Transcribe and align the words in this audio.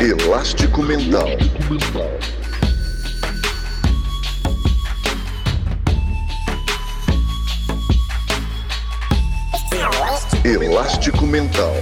Elástico 0.00 0.80
Mental. 0.80 1.26
Elástico 10.44 11.26
Mental. 11.26 11.72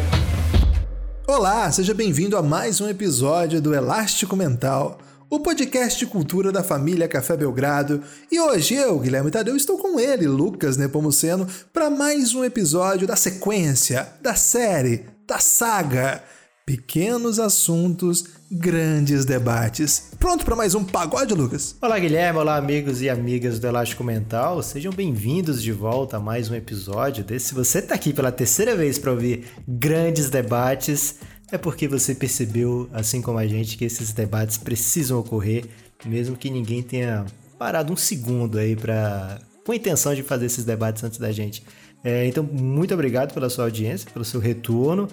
Olá, 1.29 1.71
seja 1.71 1.93
bem-vindo 1.93 2.39
a 2.39 2.43
mais 2.43 2.81
um 2.81 2.89
episódio 2.89 3.61
do 3.61 3.75
Elástico 3.75 4.35
Mental, 4.35 4.97
o 5.29 5.41
podcast 5.41 5.99
de 5.99 6.07
cultura 6.07 6.51
da 6.51 6.65
família 6.65 7.07
Café 7.07 7.37
Belgrado. 7.37 8.03
E 8.33 8.41
hoje 8.41 8.77
eu, 8.77 8.99
Guilherme 8.99 9.31
Tadeu, 9.31 9.55
estou 9.55 9.77
com 9.77 10.01
ele, 10.01 10.27
Lucas 10.27 10.79
Nepomuceno, 10.79 11.47
para 11.71 11.91
mais 11.91 12.35
um 12.35 12.43
episódio 12.43 13.07
da 13.07 13.15
sequência, 13.15 14.09
da 14.23 14.35
série, 14.35 15.05
da 15.27 15.39
saga 15.39 16.23
Pequenos 16.67 17.39
assuntos, 17.39 18.25
grandes 18.51 19.25
debates. 19.25 20.11
Pronto 20.19 20.45
para 20.45 20.57
mais 20.57 20.75
um 20.75 20.83
pagode, 20.83 21.33
Lucas? 21.33 21.77
Olá, 21.81 21.97
Guilherme. 21.97 22.41
Olá, 22.41 22.57
amigos 22.57 23.01
e 23.01 23.09
amigas 23.09 23.61
do 23.61 23.69
Elástico 23.69 24.03
Mental. 24.03 24.61
Sejam 24.65 24.93
bem-vindos 24.93 25.63
de 25.63 25.71
volta 25.71 26.17
a 26.17 26.21
mais 26.21 26.51
um 26.51 26.57
episódio 26.57 27.23
desse. 27.23 27.47
Se 27.47 27.55
você 27.55 27.79
está 27.79 27.95
aqui 27.95 28.13
pela 28.13 28.33
terceira 28.33 28.75
vez 28.75 28.99
para 28.99 29.13
ouvir 29.13 29.45
grandes 29.69 30.29
debates, 30.29 31.21
é 31.53 31.57
porque 31.57 31.87
você 31.87 32.17
percebeu, 32.17 32.91
assim 32.93 33.23
como 33.23 33.39
a 33.39 33.47
gente, 33.47 33.79
que 33.79 33.85
esses 33.85 34.13
debates 34.13 34.59
precisam 34.59 35.21
ocorrer, 35.21 35.67
mesmo 36.05 36.37
que 36.37 36.51
ninguém 36.51 36.83
tenha 36.83 37.27
parado 37.57 37.93
um 37.93 37.97
segundo 37.97 38.59
aí 38.59 38.75
para 38.75 39.39
com 39.65 39.71
a 39.71 39.77
intenção 39.77 40.17
de 40.17 40.25
fazer 40.25 40.47
esses 40.47 40.65
debates 40.65 41.05
antes 41.05 41.21
da 41.21 41.31
gente. 41.31 41.63
É, 42.03 42.27
então, 42.27 42.43
muito 42.43 42.93
obrigado 42.93 43.33
pela 43.33 43.49
sua 43.49 43.67
audiência, 43.67 44.11
pelo 44.11 44.25
seu 44.25 44.41
retorno 44.41 45.09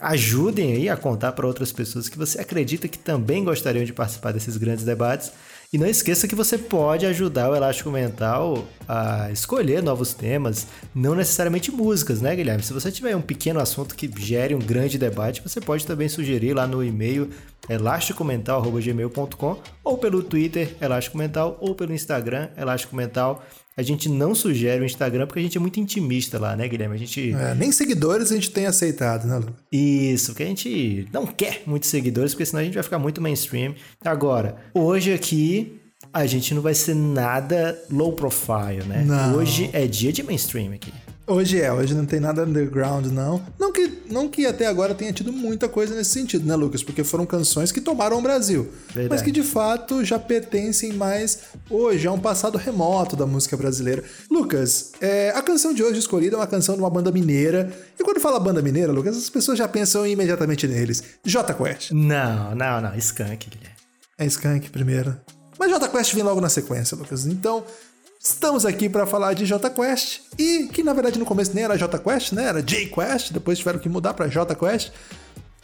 ajudem 0.00 0.72
aí 0.72 0.88
a 0.88 0.96
contar 0.96 1.32
para 1.32 1.46
outras 1.46 1.72
pessoas 1.72 2.08
que 2.08 2.18
você 2.18 2.40
acredita 2.40 2.88
que 2.88 2.98
também 2.98 3.44
gostariam 3.44 3.84
de 3.84 3.92
participar 3.92 4.32
desses 4.32 4.56
grandes 4.56 4.84
debates. 4.84 5.32
E 5.72 5.78
não 5.78 5.86
esqueça 5.86 6.28
que 6.28 6.34
você 6.34 6.56
pode 6.56 7.04
ajudar 7.06 7.50
o 7.50 7.56
Elástico 7.56 7.90
Mental 7.90 8.64
a 8.86 9.30
escolher 9.32 9.82
novos 9.82 10.14
temas, 10.14 10.68
não 10.94 11.14
necessariamente 11.14 11.72
músicas, 11.72 12.20
né, 12.20 12.36
Guilherme? 12.36 12.62
Se 12.62 12.72
você 12.72 12.92
tiver 12.92 13.16
um 13.16 13.20
pequeno 13.20 13.58
assunto 13.58 13.96
que 13.96 14.08
gere 14.16 14.54
um 14.54 14.60
grande 14.60 14.96
debate, 14.96 15.42
você 15.42 15.60
pode 15.60 15.84
também 15.84 16.08
sugerir 16.08 16.54
lá 16.54 16.68
no 16.68 16.84
e-mail 16.84 17.30
elasticomental.gmail.com 17.68 19.60
ou 19.82 19.98
pelo 19.98 20.22
Twitter 20.22 20.76
Elástico 20.80 21.18
Mental 21.18 21.58
ou 21.60 21.74
pelo 21.74 21.92
Instagram 21.92 22.48
Elástico 22.56 22.94
Mental. 22.94 23.44
A 23.78 23.82
gente 23.82 24.08
não 24.08 24.34
sugere 24.34 24.80
o 24.82 24.86
Instagram 24.86 25.26
porque 25.26 25.38
a 25.38 25.42
gente 25.42 25.58
é 25.58 25.60
muito 25.60 25.78
intimista 25.78 26.38
lá, 26.38 26.56
né, 26.56 26.66
Guilherme? 26.66 26.94
A 26.94 26.98
gente. 26.98 27.34
É, 27.34 27.54
nem 27.54 27.70
seguidores 27.70 28.32
a 28.32 28.34
gente 28.34 28.50
tem 28.50 28.64
aceitado, 28.64 29.26
né, 29.26 29.36
Lu? 29.36 29.54
Isso, 29.70 30.32
porque 30.32 30.44
a 30.44 30.46
gente 30.46 31.06
não 31.12 31.26
quer 31.26 31.62
muitos 31.66 31.90
seguidores, 31.90 32.32
porque 32.32 32.46
senão 32.46 32.62
a 32.62 32.64
gente 32.64 32.74
vai 32.74 32.82
ficar 32.82 32.98
muito 32.98 33.20
mainstream. 33.20 33.74
Agora, 34.02 34.56
hoje 34.72 35.12
aqui 35.12 35.78
a 36.10 36.24
gente 36.24 36.54
não 36.54 36.62
vai 36.62 36.72
ser 36.72 36.94
nada 36.94 37.78
low 37.90 38.14
profile, 38.14 38.82
né? 38.86 39.04
Não. 39.06 39.36
Hoje 39.36 39.68
é 39.74 39.86
dia 39.86 40.10
de 40.10 40.22
mainstream 40.22 40.72
aqui. 40.72 40.92
Hoje 41.28 41.60
é, 41.60 41.72
hoje 41.72 41.92
não 41.92 42.06
tem 42.06 42.20
nada 42.20 42.44
underground, 42.44 43.06
não. 43.06 43.44
Não 43.58 43.72
que, 43.72 43.90
não 44.08 44.28
que 44.28 44.46
até 44.46 44.66
agora 44.66 44.94
tenha 44.94 45.12
tido 45.12 45.32
muita 45.32 45.68
coisa 45.68 45.92
nesse 45.92 46.10
sentido, 46.10 46.46
né, 46.46 46.54
Lucas? 46.54 46.84
Porque 46.84 47.02
foram 47.02 47.26
canções 47.26 47.72
que 47.72 47.80
tomaram 47.80 48.18
o 48.18 48.22
Brasil. 48.22 48.68
Verdade. 48.86 49.08
Mas 49.10 49.22
que 49.22 49.32
de 49.32 49.42
fato 49.42 50.04
já 50.04 50.20
pertencem 50.20 50.92
mais 50.92 51.40
hoje 51.68 52.06
a 52.06 52.12
um 52.12 52.18
passado 52.20 52.56
remoto 52.56 53.16
da 53.16 53.26
música 53.26 53.56
brasileira. 53.56 54.04
Lucas, 54.30 54.92
é, 55.00 55.30
a 55.30 55.42
canção 55.42 55.74
de 55.74 55.82
hoje 55.82 55.98
escolhida 55.98 56.36
é 56.36 56.38
uma 56.38 56.46
canção 56.46 56.76
de 56.76 56.80
uma 56.80 56.90
banda 56.90 57.10
mineira. 57.10 57.72
E 57.98 58.04
quando 58.04 58.20
fala 58.20 58.38
banda 58.38 58.62
mineira, 58.62 58.92
Lucas, 58.92 59.16
as 59.16 59.28
pessoas 59.28 59.58
já 59.58 59.66
pensam 59.66 60.06
imediatamente 60.06 60.68
neles. 60.68 61.02
J 61.24 61.52
Quest. 61.54 61.90
Não, 61.90 62.54
não, 62.54 62.80
não. 62.80 62.94
Skank, 62.94 63.50
Guilherme. 63.50 63.76
É 64.16 64.26
Skank 64.26 64.70
primeiro. 64.70 65.16
Mas 65.58 65.72
J 65.72 65.88
Quest 65.88 66.14
vem 66.14 66.22
logo 66.22 66.40
na 66.40 66.48
sequência, 66.48 66.96
Lucas. 66.96 67.26
Então, 67.26 67.64
estamos 68.20 68.64
aqui 68.66 68.88
para 68.88 69.06
falar 69.06 69.34
de 69.34 69.44
J 69.46 69.70
Quest. 69.70 70.20
E 70.38 70.68
que 70.72 70.82
na 70.82 70.92
verdade 70.92 71.18
no 71.18 71.24
começo 71.24 71.52
nem 71.54 71.64
era 71.64 71.76
J 71.76 71.98
Quest, 71.98 72.32
né? 72.32 72.44
Era 72.44 72.62
J 72.62 72.86
Quest. 72.86 73.32
Depois 73.32 73.58
tiveram 73.58 73.78
que 73.78 73.88
mudar 73.88 74.14
para 74.14 74.26
J 74.28 74.54
Quest. 74.54 74.90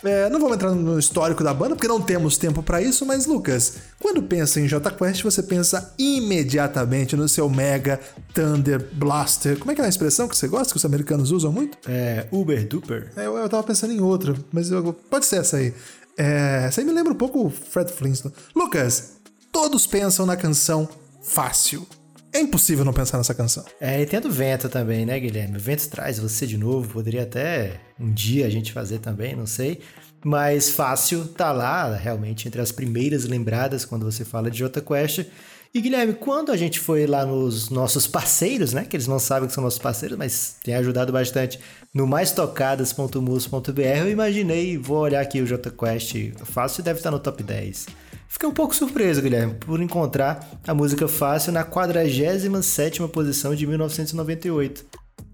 É, 0.05 0.29
não 0.29 0.41
vamos 0.41 0.57
entrar 0.57 0.73
no 0.75 0.99
histórico 0.99 1.45
da 1.45 1.55
banda 1.55 1.77
porque 1.77 1.87
não 1.87 2.01
temos 2.01 2.37
tempo 2.37 2.61
para 2.61 2.83
isso, 2.83 3.07
mas 3.07 3.25
Lucas, 3.25 3.75
quando 4.01 4.21
pensa 4.21 4.61
em 4.61 4.67
J 4.67 4.91
Quest, 4.91 5.23
você 5.23 5.45
pensa 5.45 5.95
imediatamente 5.97 7.15
no 7.15 7.29
seu 7.29 7.49
Mega 7.49 8.01
Thunder 8.35 8.84
Blaster. 8.95 9.57
Como 9.61 9.71
é 9.71 9.77
que 9.77 9.81
é 9.81 9.84
a 9.84 9.89
expressão 9.89 10.27
que 10.27 10.37
você 10.37 10.49
gosta, 10.49 10.73
que 10.73 10.77
os 10.77 10.84
americanos 10.84 11.31
usam 11.31 11.53
muito? 11.53 11.79
É 11.89 12.27
Uber 12.33 12.67
Duper. 12.67 13.13
É, 13.17 13.27
eu, 13.27 13.37
eu 13.37 13.49
tava 13.49 13.63
pensando 13.63 13.93
em 13.93 14.01
outra, 14.01 14.34
mas 14.51 14.73
eu- 14.73 14.93
pode 14.93 15.25
ser 15.25 15.37
essa 15.37 15.59
aí. 15.59 15.73
É, 16.19 16.65
essa 16.67 16.81
aí 16.81 16.84
me 16.84 16.93
lembra 16.93 17.13
um 17.13 17.17
pouco 17.17 17.47
o 17.47 17.49
Fred 17.51 17.93
Flintstone. 17.93 18.34
Lucas, 18.57 19.13
todos 19.53 19.87
pensam 19.87 20.27
na 20.27 20.37
canção 20.37 20.89
Fácil. 21.23 21.87
É 22.32 22.41
impossível 22.41 22.84
não 22.84 22.93
pensar 22.93 23.19
nessa 23.19 23.34
canção. 23.34 23.65
É, 23.78 24.00
e 24.00 24.06
tem 24.06 24.19
do 24.20 24.31
vento 24.31 24.69
também, 24.69 25.04
né, 25.04 25.20
Guilherme? 25.20 25.59
O 25.59 25.60
vento 25.60 25.87
traz 25.88 26.19
você 26.19 26.47
de 26.47 26.56
novo. 26.56 26.88
Poderia 26.88 27.25
até 27.25 27.81
um 28.00 28.10
dia 28.10 28.47
a 28.47 28.50
gente 28.50 28.72
fazer 28.72 28.98
também, 28.98 29.37
não 29.37 29.47
sei. 29.47 29.81
Mas 30.25 30.71
fácil 30.71 31.26
tá 31.26 31.53
lá, 31.53 31.94
realmente, 31.94 32.48
entre 32.48 32.60
as 32.60 32.72
primeiras 32.72 33.25
lembradas 33.25 33.84
quando 33.84 34.04
você 34.04 34.25
fala 34.25 34.50
de 34.50 34.59
Jota 34.59 34.81
Quest. 34.81 35.26
E 35.75 35.81
Guilherme, 35.81 36.15
quando 36.15 36.53
a 36.53 36.56
gente 36.56 36.78
foi 36.78 37.06
lá 37.06 37.25
nos 37.25 37.71
nossos 37.71 38.06
parceiros, 38.06 38.72
né? 38.72 38.84
Que 38.84 38.97
eles 38.97 39.06
não 39.06 39.19
sabem 39.19 39.48
que 39.48 39.54
são 39.54 39.65
nossos 39.65 39.78
parceiros, 39.78 40.16
mas 40.16 40.56
tem 40.62 40.75
ajudado 40.75 41.12
bastante 41.12 41.59
no 41.94 42.06
maistocadas.mus.br, 42.06 43.81
eu 43.81 44.10
imaginei, 44.10 44.78
vou 44.78 44.98
olhar 44.98 45.21
aqui 45.21 45.41
o 45.41 45.47
Jota 45.47 45.71
Quest 45.71 46.15
fácil 46.44 46.82
deve 46.82 46.98
estar 46.98 47.10
no 47.10 47.19
top 47.19 47.42
10. 47.42 47.87
Fiquei 48.32 48.48
um 48.48 48.53
pouco 48.54 48.75
surpreso, 48.75 49.20
Guilherme, 49.20 49.53
por 49.56 49.78
encontrar 49.78 50.59
a 50.66 50.72
música 50.72 51.06
Fácil 51.06 51.53
na 51.53 51.62
47ª 51.66 53.06
posição 53.09 53.54
de 53.54 53.66
1998. 53.66 54.87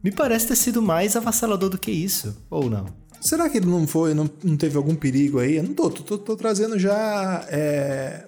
Me 0.03 0.11
parece 0.11 0.49
ter 0.49 0.57
sido 0.57 0.83
mais 0.83 1.15
avassalador 1.15 1.71
do 1.71 1.79
que 1.79 1.93
isso, 1.93 2.37
ou 2.51 2.69
não? 2.69 2.87
Será 3.21 3.49
que 3.49 3.59
ele 3.59 3.67
não 3.67 3.87
foi, 3.87 4.15
não, 4.15 4.29
não 4.43 4.57
teve 4.57 4.77
algum 4.77 4.97
perigo 4.97 5.39
aí? 5.39 5.59
Eu 5.59 5.63
não 5.63 5.75
tô, 5.75 5.89
tô, 5.91 6.03
tô- 6.03 6.19
tô 6.19 6.37
trazendo 6.37 6.77
já 6.77 7.47
é, 7.49 8.27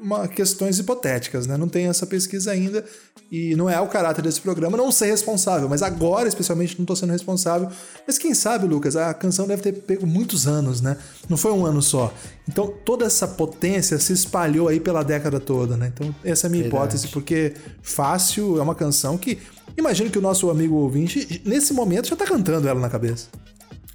uma- 0.00 0.26
questões 0.28 0.78
hipotéticas, 0.78 1.46
né? 1.46 1.56
Não 1.56 1.68
tem 1.68 1.86
essa 1.86 2.06
pesquisa 2.06 2.50
ainda 2.50 2.84
e 3.30 3.54
não 3.54 3.68
é 3.70 3.80
o 3.80 3.86
caráter 3.86 4.22
desse 4.22 4.40
programa 4.40 4.76
não 4.76 4.90
ser 4.90 5.06
responsável, 5.06 5.68
mas 5.68 5.82
agora 5.82 6.26
especialmente 6.28 6.76
não 6.78 6.84
tô 6.86 6.96
sendo 6.96 7.12
responsável. 7.12 7.68
Mas 8.06 8.18
quem 8.18 8.34
sabe, 8.34 8.66
Lucas, 8.66 8.96
a 8.96 9.12
canção 9.14 9.46
deve 9.46 9.62
ter 9.62 9.72
pego 9.72 10.06
muitos 10.06 10.46
anos, 10.48 10.80
né? 10.80 10.96
Não 11.28 11.36
foi 11.36 11.52
um 11.52 11.64
ano 11.66 11.80
só. 11.82 12.12
Então 12.48 12.72
toda 12.84 13.04
essa 13.04 13.28
potência 13.28 13.98
se 13.98 14.12
espalhou 14.12 14.68
aí 14.68 14.80
pela 14.80 15.02
década 15.02 15.38
toda, 15.38 15.76
né? 15.76 15.92
Então 15.94 16.14
essa 16.24 16.46
é 16.46 16.48
a 16.48 16.50
minha 16.50 16.62
Verdade. 16.64 16.82
hipótese, 16.84 17.08
porque 17.08 17.54
Fácil 17.82 18.58
é 18.58 18.62
uma 18.62 18.74
canção 18.74 19.16
que 19.18 19.38
imagino 19.76 20.10
que 20.10 20.18
o 20.18 20.22
nosso 20.22 20.50
amigo 20.50 20.74
ouvinte 20.76 21.40
nesse 21.44 21.72
momento 21.72 22.08
já 22.08 22.16
tá 22.16 22.24
cantando 22.26 22.66
ela 22.68 22.80
na 22.80 22.88
cabeça. 22.90 23.28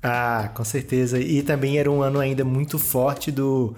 Ah, 0.02 0.52
com 0.54 0.64
certeza. 0.64 1.20
E 1.20 1.42
também 1.42 1.78
era 1.80 1.90
um 1.92 2.02
ano 2.04 2.20
ainda 2.20 2.46
muito 2.46 2.78
forte 2.78 3.32
do, 3.32 3.74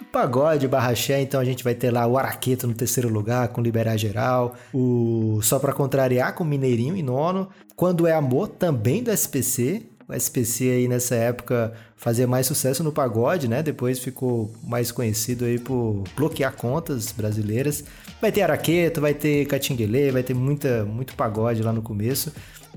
do 0.00 0.04
pagode 0.06 0.66
barra 0.66 0.92
então 1.20 1.38
a 1.38 1.44
gente 1.44 1.62
vai 1.62 1.74
ter 1.74 1.90
lá 1.90 2.06
o 2.06 2.16
Araqueto 2.16 2.66
no 2.66 2.74
terceiro 2.74 3.08
lugar, 3.08 3.48
com 3.48 3.60
Liberar 3.60 3.96
Geral, 3.98 4.54
o 4.72 5.40
Só 5.42 5.58
Pra 5.58 5.72
Contrariar 5.72 6.34
com 6.34 6.42
Mineirinho 6.42 6.96
em 6.96 7.02
nono, 7.02 7.48
Quando 7.76 8.06
é 8.06 8.12
Amor 8.12 8.48
também 8.48 9.02
do 9.02 9.10
SPC, 9.10 9.82
o 10.08 10.14
SPC 10.14 10.70
aí 10.70 10.88
nessa 10.88 11.14
época 11.14 11.72
fazia 11.94 12.26
mais 12.26 12.46
sucesso 12.46 12.82
no 12.82 12.90
pagode, 12.90 13.46
né? 13.46 13.62
Depois 13.62 13.98
ficou 13.98 14.50
mais 14.64 14.90
conhecido 14.90 15.44
aí 15.44 15.58
por 15.58 16.02
bloquear 16.16 16.56
contas 16.56 17.12
brasileiras. 17.12 17.84
Vai 18.20 18.32
ter 18.32 18.42
Araqueto, 18.42 19.00
vai 19.00 19.14
ter 19.14 19.46
Catinguelê, 19.46 20.10
vai 20.10 20.22
ter 20.22 20.34
muita, 20.34 20.84
muito 20.84 21.14
pagode 21.14 21.62
lá 21.62 21.72
no 21.72 21.82
começo. 21.82 22.32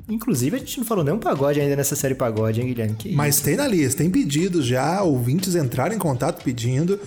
Inclusive, 0.08 0.58
a 0.58 0.60
gente 0.60 0.78
não 0.80 0.86
falou 0.86 1.04
nem 1.04 1.14
um 1.14 1.20
pagode 1.20 1.60
ainda 1.62 1.76
nessa 1.76 1.96
série 1.96 2.16
pagode, 2.16 2.62
hein, 2.62 2.68
Guilherme? 2.68 2.96
Que 2.96 3.14
Mas 3.14 3.40
tem 3.40 3.56
na 3.56 3.68
lista, 3.68 4.00
tem 4.00 4.10
pedidos 4.10 4.66
já, 4.66 5.02
ouvintes 5.02 5.56
entraram 5.56 5.96
em 5.96 6.00
contato 6.00 6.44
pedindo. 6.44 7.00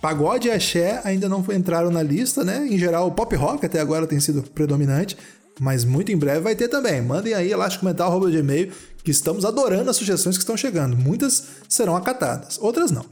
Pagode 0.00 0.48
e 0.48 0.50
axé 0.50 1.00
ainda 1.04 1.28
não 1.28 1.44
entraram 1.52 1.90
na 1.90 2.02
lista, 2.02 2.44
né? 2.44 2.66
Em 2.68 2.76
geral, 2.76 3.06
o 3.06 3.12
pop 3.12 3.34
rock 3.36 3.64
até 3.64 3.80
agora 3.80 4.06
tem 4.06 4.18
sido 4.18 4.42
predominante, 4.42 5.16
mas 5.60 5.84
muito 5.84 6.10
em 6.10 6.16
breve 6.16 6.40
vai 6.40 6.56
ter 6.56 6.68
também. 6.68 7.00
Mandem 7.00 7.34
aí 7.34 7.52
elásticomental.gmail, 7.52 8.72
que 9.04 9.10
estamos 9.10 9.44
adorando 9.44 9.90
as 9.90 9.96
sugestões 9.96 10.36
que 10.36 10.42
estão 10.42 10.56
chegando. 10.56 10.96
Muitas 10.96 11.46
serão 11.68 11.96
acatadas, 11.96 12.58
outras 12.60 12.90
não. 12.90 13.04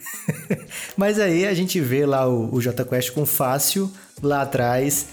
Mas 0.96 1.18
aí 1.18 1.46
a 1.46 1.54
gente 1.54 1.80
vê 1.80 2.06
lá 2.06 2.28
o, 2.28 2.54
o 2.54 2.60
J 2.60 2.84
Quest 2.84 3.12
com 3.12 3.26
Fácil 3.26 3.90
lá 4.22 4.42
atrás. 4.42 5.06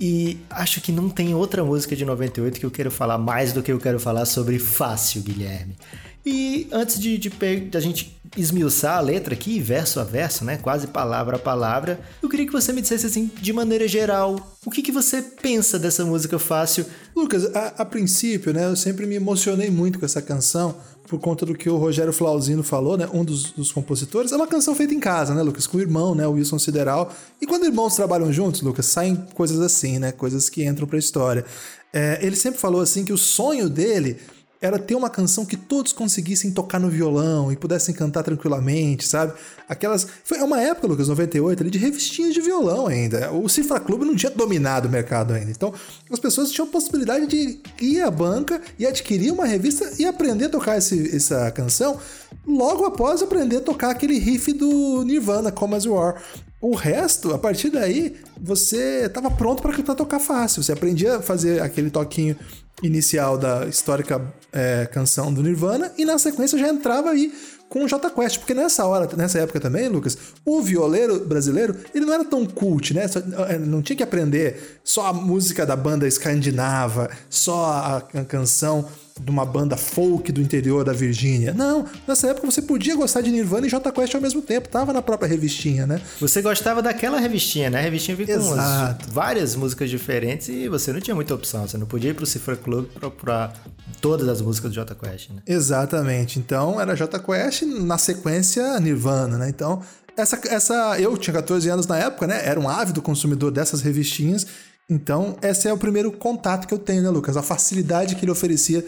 E 0.00 0.38
acho 0.50 0.80
que 0.80 0.90
não 0.90 1.08
tem 1.08 1.34
outra 1.34 1.64
música 1.64 1.94
de 1.94 2.04
98 2.04 2.58
que 2.58 2.66
eu 2.66 2.70
quero 2.70 2.90
falar 2.90 3.18
mais 3.18 3.52
do 3.52 3.62
que 3.62 3.70
eu 3.72 3.78
quero 3.78 4.00
falar 4.00 4.24
sobre 4.24 4.58
Fácil, 4.58 5.22
Guilherme. 5.22 5.76
E 6.24 6.68
antes 6.70 7.00
de, 7.00 7.18
de, 7.18 7.28
de 7.28 7.76
a 7.76 7.80
gente 7.80 8.16
esmiuçar 8.36 8.96
a 8.96 9.00
letra 9.00 9.34
aqui, 9.34 9.58
verso 9.58 9.98
a 9.98 10.04
verso, 10.04 10.44
né? 10.44 10.56
Quase 10.56 10.86
palavra 10.86 11.36
a 11.36 11.38
palavra, 11.38 12.00
eu 12.22 12.28
queria 12.28 12.46
que 12.46 12.52
você 12.52 12.72
me 12.72 12.80
dissesse 12.80 13.06
assim, 13.06 13.30
de 13.40 13.52
maneira 13.52 13.86
geral, 13.88 14.56
o 14.64 14.70
que, 14.70 14.82
que 14.82 14.92
você 14.92 15.20
pensa 15.20 15.78
dessa 15.78 16.04
música 16.04 16.38
Fácil? 16.38 16.86
Lucas, 17.14 17.44
a, 17.54 17.74
a 17.78 17.84
princípio, 17.84 18.52
né, 18.52 18.66
eu 18.66 18.76
sempre 18.76 19.04
me 19.04 19.16
emocionei 19.16 19.70
muito 19.70 19.98
com 19.98 20.06
essa 20.06 20.22
canção, 20.22 20.76
por 21.12 21.20
conta 21.20 21.44
do 21.44 21.54
que 21.54 21.68
o 21.68 21.76
Rogério 21.76 22.10
Flauzino 22.10 22.62
falou, 22.62 22.96
né? 22.96 23.06
Um 23.12 23.22
dos, 23.22 23.50
dos 23.52 23.70
compositores. 23.70 24.32
É 24.32 24.36
uma 24.36 24.46
canção 24.46 24.74
feita 24.74 24.94
em 24.94 24.98
casa, 24.98 25.34
né, 25.34 25.42
Lucas? 25.42 25.66
Com 25.66 25.76
o 25.76 25.80
irmão, 25.80 26.14
né? 26.14 26.26
O 26.26 26.32
Wilson 26.32 26.58
Sideral. 26.58 27.12
E 27.38 27.46
quando 27.46 27.66
irmãos 27.66 27.94
trabalham 27.94 28.32
juntos, 28.32 28.62
Lucas, 28.62 28.86
saem 28.86 29.14
coisas 29.34 29.60
assim, 29.60 29.98
né? 29.98 30.10
Coisas 30.10 30.48
que 30.48 30.64
entram 30.64 30.86
pra 30.86 30.98
história. 30.98 31.44
É, 31.92 32.18
ele 32.22 32.34
sempre 32.34 32.58
falou 32.58 32.80
assim 32.80 33.04
que 33.04 33.12
o 33.12 33.18
sonho 33.18 33.68
dele 33.68 34.16
era 34.62 34.78
ter 34.78 34.94
uma 34.94 35.10
canção 35.10 35.44
que 35.44 35.56
todos 35.56 35.92
conseguissem 35.92 36.52
tocar 36.52 36.78
no 36.78 36.88
violão 36.88 37.50
e 37.50 37.56
pudessem 37.56 37.92
cantar 37.92 38.22
tranquilamente, 38.22 39.04
sabe? 39.04 39.32
Aquelas. 39.68 40.06
Foi 40.22 40.38
uma 40.38 40.60
época, 40.60 40.86
Lucas, 40.86 41.08
98, 41.08 41.62
ali, 41.62 41.70
de 41.70 41.78
revistinhas 41.78 42.32
de 42.32 42.40
violão 42.40 42.86
ainda. 42.86 43.32
O 43.32 43.48
Cifra 43.48 43.80
Clube 43.80 44.04
não 44.04 44.14
tinha 44.14 44.30
dominado 44.30 44.86
o 44.86 44.90
mercado 44.90 45.34
ainda. 45.34 45.50
Então, 45.50 45.74
as 46.08 46.20
pessoas 46.20 46.52
tinham 46.52 46.68
a 46.68 46.70
possibilidade 46.70 47.26
de 47.26 47.60
ir 47.80 48.02
à 48.02 48.10
banca 48.10 48.62
e 48.78 48.86
adquirir 48.86 49.32
uma 49.32 49.44
revista 49.46 49.90
e 49.98 50.06
aprender 50.06 50.44
a 50.44 50.50
tocar 50.50 50.78
esse, 50.78 51.14
essa 51.14 51.50
canção 51.50 51.98
logo 52.46 52.84
após 52.84 53.20
aprender 53.20 53.56
a 53.56 53.60
tocar 53.60 53.90
aquele 53.90 54.18
riff 54.18 54.52
do 54.52 55.02
Nirvana, 55.02 55.50
Come 55.50 55.74
As 55.74 55.84
You 55.84 55.98
Are. 55.98 56.20
O 56.60 56.76
resto, 56.76 57.34
a 57.34 57.38
partir 57.38 57.70
daí, 57.70 58.14
você 58.40 59.06
estava 59.06 59.28
pronto 59.28 59.60
para 59.60 59.94
tocar 59.96 60.20
fácil. 60.20 60.62
Você 60.62 60.70
aprendia 60.70 61.16
a 61.16 61.20
fazer 61.20 61.60
aquele 61.60 61.90
toquinho 61.90 62.36
inicial 62.82 63.38
da 63.38 63.66
histórica 63.66 64.20
é, 64.52 64.86
canção 64.92 65.32
do 65.32 65.42
Nirvana 65.42 65.92
e 65.96 66.04
na 66.04 66.18
sequência 66.18 66.58
já 66.58 66.68
entrava 66.68 67.10
aí 67.10 67.32
com 67.68 67.84
o 67.84 67.88
J 67.88 68.10
Quest, 68.10 68.38
porque 68.38 68.52
nessa 68.52 68.84
hora, 68.84 69.08
nessa 69.16 69.38
época 69.38 69.58
também, 69.58 69.88
Lucas, 69.88 70.18
o 70.44 70.60
violeiro 70.60 71.24
brasileiro, 71.24 71.74
ele 71.94 72.04
não 72.04 72.12
era 72.12 72.22
tão 72.22 72.44
cult, 72.44 72.92
né? 72.92 73.06
É, 73.48 73.58
não 73.58 73.80
tinha 73.80 73.96
que 73.96 74.02
aprender 74.02 74.80
só 74.84 75.06
a 75.06 75.12
música 75.14 75.64
da 75.64 75.74
banda 75.74 76.06
escandinava, 76.06 77.08
só 77.30 78.04
a 78.14 78.24
canção 78.24 78.86
de 79.20 79.30
uma 79.30 79.44
banda 79.44 79.76
folk 79.76 80.30
do 80.32 80.40
interior 80.40 80.84
da 80.84 80.92
Virgínia. 80.92 81.52
Não, 81.52 81.86
nessa 82.06 82.28
época 82.28 82.50
você 82.50 82.62
podia 82.62 82.96
gostar 82.96 83.20
de 83.20 83.30
Nirvana 83.30 83.66
e 83.66 83.70
J 83.70 83.92
Quest 83.92 84.14
ao 84.14 84.20
mesmo 84.20 84.42
tempo, 84.42 84.68
tava 84.68 84.92
na 84.92 85.02
própria 85.02 85.28
revistinha, 85.28 85.86
né? 85.86 86.00
Você 86.20 86.42
gostava 86.42 86.82
daquela 86.82 87.18
revistinha, 87.18 87.70
né? 87.70 87.78
A 87.78 87.82
revistinha 87.82 88.16
vinha 88.16 88.38
com 88.38 88.44
umas, 88.44 88.96
várias 89.08 89.54
músicas 89.54 89.90
diferentes 89.90 90.48
e 90.48 90.68
você 90.68 90.92
não 90.92 91.00
tinha 91.00 91.14
muita 91.14 91.34
opção, 91.34 91.66
você 91.66 91.78
não 91.78 91.86
podia 91.86 92.10
ir 92.10 92.14
pro 92.14 92.26
Cifra 92.26 92.56
Club 92.56 92.86
procurar 92.86 93.52
todas 94.00 94.28
as 94.28 94.40
músicas 94.40 94.70
do 94.70 94.74
J 94.74 94.94
Quest, 94.94 95.30
né? 95.30 95.42
Exatamente. 95.46 96.38
Então 96.38 96.80
era 96.80 96.94
J 96.94 97.18
Quest, 97.18 97.62
na 97.62 97.98
sequência 97.98 98.78
Nirvana, 98.80 99.38
né? 99.38 99.48
Então 99.48 99.82
essa, 100.16 100.38
essa 100.48 101.00
eu 101.00 101.16
tinha 101.16 101.34
14 101.34 101.68
anos 101.68 101.86
na 101.86 101.98
época, 101.98 102.26
né? 102.26 102.42
Era 102.44 102.60
um 102.60 102.68
ávido 102.68 103.00
consumidor 103.00 103.50
dessas 103.50 103.80
revistinhas 103.80 104.46
então, 104.88 105.36
esse 105.42 105.68
é 105.68 105.72
o 105.72 105.78
primeiro 105.78 106.12
contato 106.12 106.66
que 106.66 106.74
eu 106.74 106.78
tenho, 106.78 107.02
né, 107.02 107.10
Lucas? 107.10 107.36
A 107.36 107.42
facilidade 107.42 108.16
que 108.16 108.24
ele 108.24 108.32
oferecia 108.32 108.84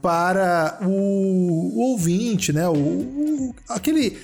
para 0.00 0.78
o, 0.82 0.88
o 0.88 1.80
ouvinte, 1.90 2.52
né? 2.52 2.68
O, 2.68 2.74
o, 2.74 3.54
aquele, 3.68 4.18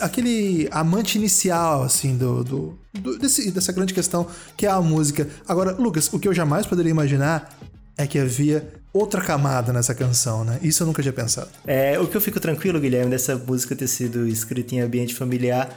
aquele 0.00 0.68
amante 0.70 1.18
inicial, 1.18 1.82
assim, 1.82 2.16
do, 2.16 2.42
do, 2.42 2.78
do 2.92 3.18
desse, 3.18 3.50
dessa 3.50 3.72
grande 3.72 3.94
questão 3.94 4.26
que 4.56 4.66
é 4.66 4.70
a 4.70 4.80
música. 4.80 5.28
Agora, 5.46 5.72
Lucas, 5.72 6.12
o 6.12 6.18
que 6.18 6.28
eu 6.28 6.34
jamais 6.34 6.66
poderia 6.66 6.90
imaginar 6.90 7.56
é 7.96 8.06
que 8.06 8.18
havia 8.18 8.72
outra 8.92 9.20
camada 9.20 9.72
nessa 9.72 9.94
canção, 9.94 10.44
né? 10.44 10.58
Isso 10.62 10.82
eu 10.82 10.86
nunca 10.86 11.02
tinha 11.02 11.12
pensado. 11.12 11.48
É, 11.66 11.98
o 11.98 12.06
que 12.06 12.16
eu 12.16 12.20
fico 12.20 12.40
tranquilo, 12.40 12.80
Guilherme, 12.80 13.10
dessa 13.10 13.36
música 13.36 13.74
ter 13.76 13.88
sido 13.88 14.26
escrita 14.26 14.74
em 14.74 14.80
ambiente 14.80 15.14
familiar 15.14 15.68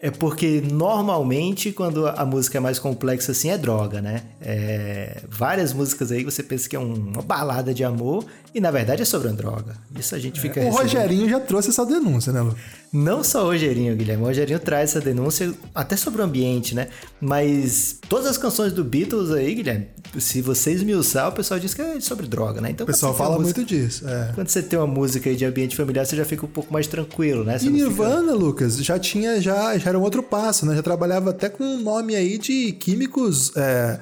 é 0.00 0.10
porque 0.10 0.62
normalmente 0.70 1.72
quando 1.72 2.06
a 2.06 2.24
música 2.24 2.58
é 2.58 2.60
mais 2.60 2.78
complexa 2.78 3.32
assim 3.32 3.50
é 3.50 3.56
droga, 3.56 4.02
né? 4.02 4.22
É, 4.40 5.22
várias 5.28 5.72
músicas 5.72 6.12
aí 6.12 6.22
você 6.22 6.42
pensa 6.42 6.68
que 6.68 6.76
é 6.76 6.78
uma 6.78 7.22
balada 7.22 7.72
de 7.72 7.82
amor 7.82 8.24
e 8.54 8.60
na 8.60 8.70
verdade 8.70 9.02
é 9.02 9.04
sobre 9.04 9.28
uma 9.28 9.36
droga. 9.36 9.74
Isso 9.98 10.14
a 10.14 10.18
gente 10.18 10.40
fica. 10.40 10.60
É, 10.60 10.68
o 10.68 10.72
Rogerinho 10.72 11.28
já 11.28 11.40
trouxe 11.40 11.70
essa 11.70 11.84
denúncia, 11.84 12.32
né? 12.32 12.46
Não 12.92 13.24
só 13.24 13.44
o 13.44 13.46
Rogerinho, 13.46 13.96
Guilherme. 13.96 14.22
O 14.22 14.26
Rogerinho 14.26 14.58
traz 14.58 14.90
essa 14.90 15.00
denúncia 15.00 15.52
até 15.74 15.96
sobre 15.96 16.22
o 16.22 16.24
ambiente, 16.24 16.74
né? 16.74 16.88
Mas 17.20 17.98
todas 18.08 18.26
as 18.26 18.38
canções 18.38 18.72
do 18.72 18.84
Beatles 18.84 19.30
aí, 19.30 19.54
Guilherme, 19.54 19.88
se 20.18 20.40
você 20.40 20.72
esmiuçar, 20.72 21.28
o 21.28 21.32
pessoal 21.32 21.60
diz 21.60 21.74
que 21.74 21.82
é 21.82 22.00
sobre 22.00 22.26
droga, 22.26 22.60
né? 22.60 22.70
Então, 22.70 22.84
o 22.84 22.86
pessoal 22.86 23.14
fala 23.14 23.38
música, 23.38 23.60
muito 23.60 23.68
disso. 23.68 24.08
É. 24.08 24.32
Quando 24.34 24.48
você 24.48 24.62
tem 24.62 24.78
uma 24.78 24.86
música 24.86 25.28
aí 25.28 25.36
de 25.36 25.44
ambiente 25.44 25.76
familiar, 25.76 26.06
você 26.06 26.16
já 26.16 26.24
fica 26.24 26.46
um 26.46 26.48
pouco 26.48 26.72
mais 26.72 26.86
tranquilo, 26.86 27.44
né? 27.44 27.58
Você 27.58 27.66
e 27.66 27.70
Nirvana, 27.70 28.32
fica... 28.32 28.34
Lucas, 28.34 28.76
já 28.78 28.98
tinha, 28.98 29.40
já, 29.40 29.76
já 29.86 29.90
era 29.90 29.98
um 29.98 30.02
outro 30.02 30.22
passo, 30.22 30.66
né? 30.66 30.74
Já 30.74 30.82
trabalhava 30.82 31.30
até 31.30 31.48
com 31.48 31.78
nome 31.78 32.16
aí 32.16 32.38
de 32.38 32.72
químicos. 32.72 33.56
É 33.56 34.00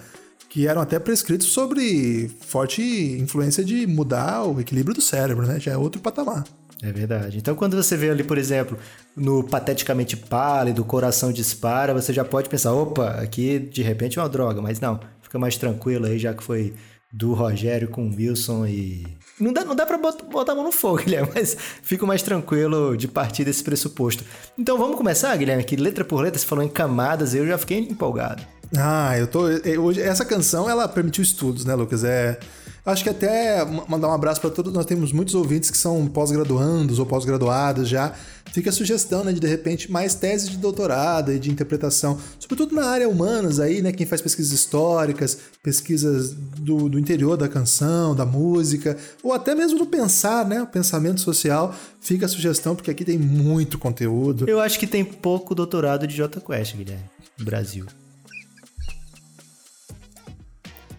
que 0.49 0.69
eram 0.69 0.81
até 0.81 1.01
prescritos 1.01 1.49
sobre 1.49 2.31
forte 2.47 2.81
influência 3.21 3.65
de 3.65 3.89
mudar 3.89 4.45
o 4.45 4.61
equilíbrio 4.61 4.95
do 4.95 5.03
cérebro, 5.03 5.45
né? 5.45 5.59
Já 5.59 5.73
é 5.73 5.77
outro 5.77 6.01
patamar. 6.01 6.45
É 6.81 6.93
verdade. 6.93 7.39
Então, 7.39 7.57
quando 7.57 7.77
você 7.77 7.97
vê 7.97 8.09
ali, 8.09 8.23
por 8.23 8.39
exemplo, 8.39 8.79
no 9.17 9.43
Pateticamente 9.43 10.17
Pálido, 10.17 10.85
Coração 10.85 11.33
Dispara, 11.33 11.93
você 11.93 12.13
já 12.13 12.25
pode 12.25 12.49
pensar: 12.49 12.73
opa, 12.73 13.21
aqui 13.21 13.59
de 13.59 13.83
repente 13.83 14.17
é 14.17 14.23
uma 14.23 14.29
droga, 14.29 14.63
mas 14.63 14.79
não, 14.79 15.01
fica 15.23 15.41
mais 15.41 15.57
tranquilo 15.57 16.07
aí, 16.07 16.21
já 16.21 16.33
que 16.33 16.45
foi 16.45 16.73
do 17.15 17.33
Rogério 17.33 17.89
com 17.89 18.09
o 18.09 18.15
Wilson 18.15 18.67
e. 18.67 19.07
Não 19.39 19.53
dá, 19.53 19.65
não 19.65 19.75
dá 19.75 19.87
pra 19.87 19.97
botar, 19.97 20.53
a 20.53 20.55
mão 20.55 20.65
no 20.65 20.73
fogo, 20.73 20.99
Guilherme, 21.03 21.31
mas 21.35 21.57
fico 21.83 22.07
mais 22.07 22.23
tranquilo 22.23 22.97
de 22.97 23.07
partir 23.07 23.45
desse 23.45 23.63
pressuposto. 23.63 24.25
Então 24.59 24.77
vamos 24.77 24.97
começar, 24.97 25.37
Guilherme, 25.37 25.63
que 25.63 25.77
letra 25.77 26.05
por 26.05 26.21
letra 26.21 26.39
você 26.39 26.47
falou 26.47 26.65
em 26.65 26.69
camadas, 26.69 27.35
eu 27.35 27.47
já 27.47 27.57
fiquei 27.57 27.79
empolgado. 27.79 28.43
Ah, 28.77 29.17
eu 29.17 29.29
tô. 29.29 29.43
Hoje, 29.81 30.03
essa 30.03 30.25
canção 30.25 30.69
ela 30.69 30.89
permitiu 30.89 31.23
estudos, 31.23 31.65
né, 31.65 31.75
Lucas? 31.75 32.03
É. 32.03 32.39
Acho 32.87 33.03
que 33.03 33.09
até 33.09 33.65
mandar 33.89 34.09
um 34.09 34.13
abraço 34.13 34.41
para 34.41 34.51
todos. 34.51 34.73
Nós 34.73 34.85
temos 34.85 35.11
muitos 35.11 35.35
ouvintes 35.35 35.71
que 35.71 35.79
são 35.79 36.07
pós-graduandos 36.07 36.99
ou 36.99 37.07
pós-graduadas 37.07 37.89
já. 37.89 38.13
Fica 38.53 38.69
a 38.69 38.73
sugestão, 38.73 39.25
né, 39.25 39.33
de 39.33 39.41
de 39.41 39.47
repente 39.47 39.91
mais 39.91 40.15
teses 40.15 40.51
de 40.51 40.59
doutorado 40.59 41.33
e 41.33 41.39
de 41.39 41.51
interpretação, 41.51 42.19
sobretudo 42.39 42.75
na 42.75 42.87
área 42.87 43.09
humanas 43.09 43.59
aí, 43.59 43.83
né, 43.83 43.91
quem 43.91 44.07
faz 44.07 44.21
pesquisas 44.21 44.53
históricas, 44.53 45.39
pesquisas 45.63 46.33
do, 46.33 46.89
do 46.89 46.99
interior 46.99 47.37
da 47.37 47.49
canção, 47.49 48.15
da 48.15 48.25
música, 48.25 48.97
ou 49.23 49.33
até 49.33 49.55
mesmo 49.55 49.79
do 49.79 49.87
pensar, 49.87 50.47
né, 50.47 50.63
o 50.63 50.67
pensamento 50.67 51.21
social. 51.21 51.75
Fica 52.01 52.27
a 52.27 52.29
sugestão 52.29 52.77
porque 52.77 52.91
aqui 52.91 53.05
tem 53.05 53.19
muito 53.19 53.79
conteúdo. 53.79 54.49
Eu 54.49 54.61
acho 54.61 54.79
que 54.79 54.87
tem 54.87 55.05
pouco 55.05 55.55
doutorado 55.55 56.07
de 56.07 56.15
J 56.15 56.41
Quest, 56.41 56.77
Guilherme, 56.77 57.05
no 57.39 57.45
Brasil. 57.45 57.87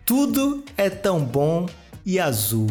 Tudo 0.06 0.64
é 0.78 0.88
tão 0.88 1.20
bom 1.26 1.68
e 2.06 2.20
azul. 2.20 2.68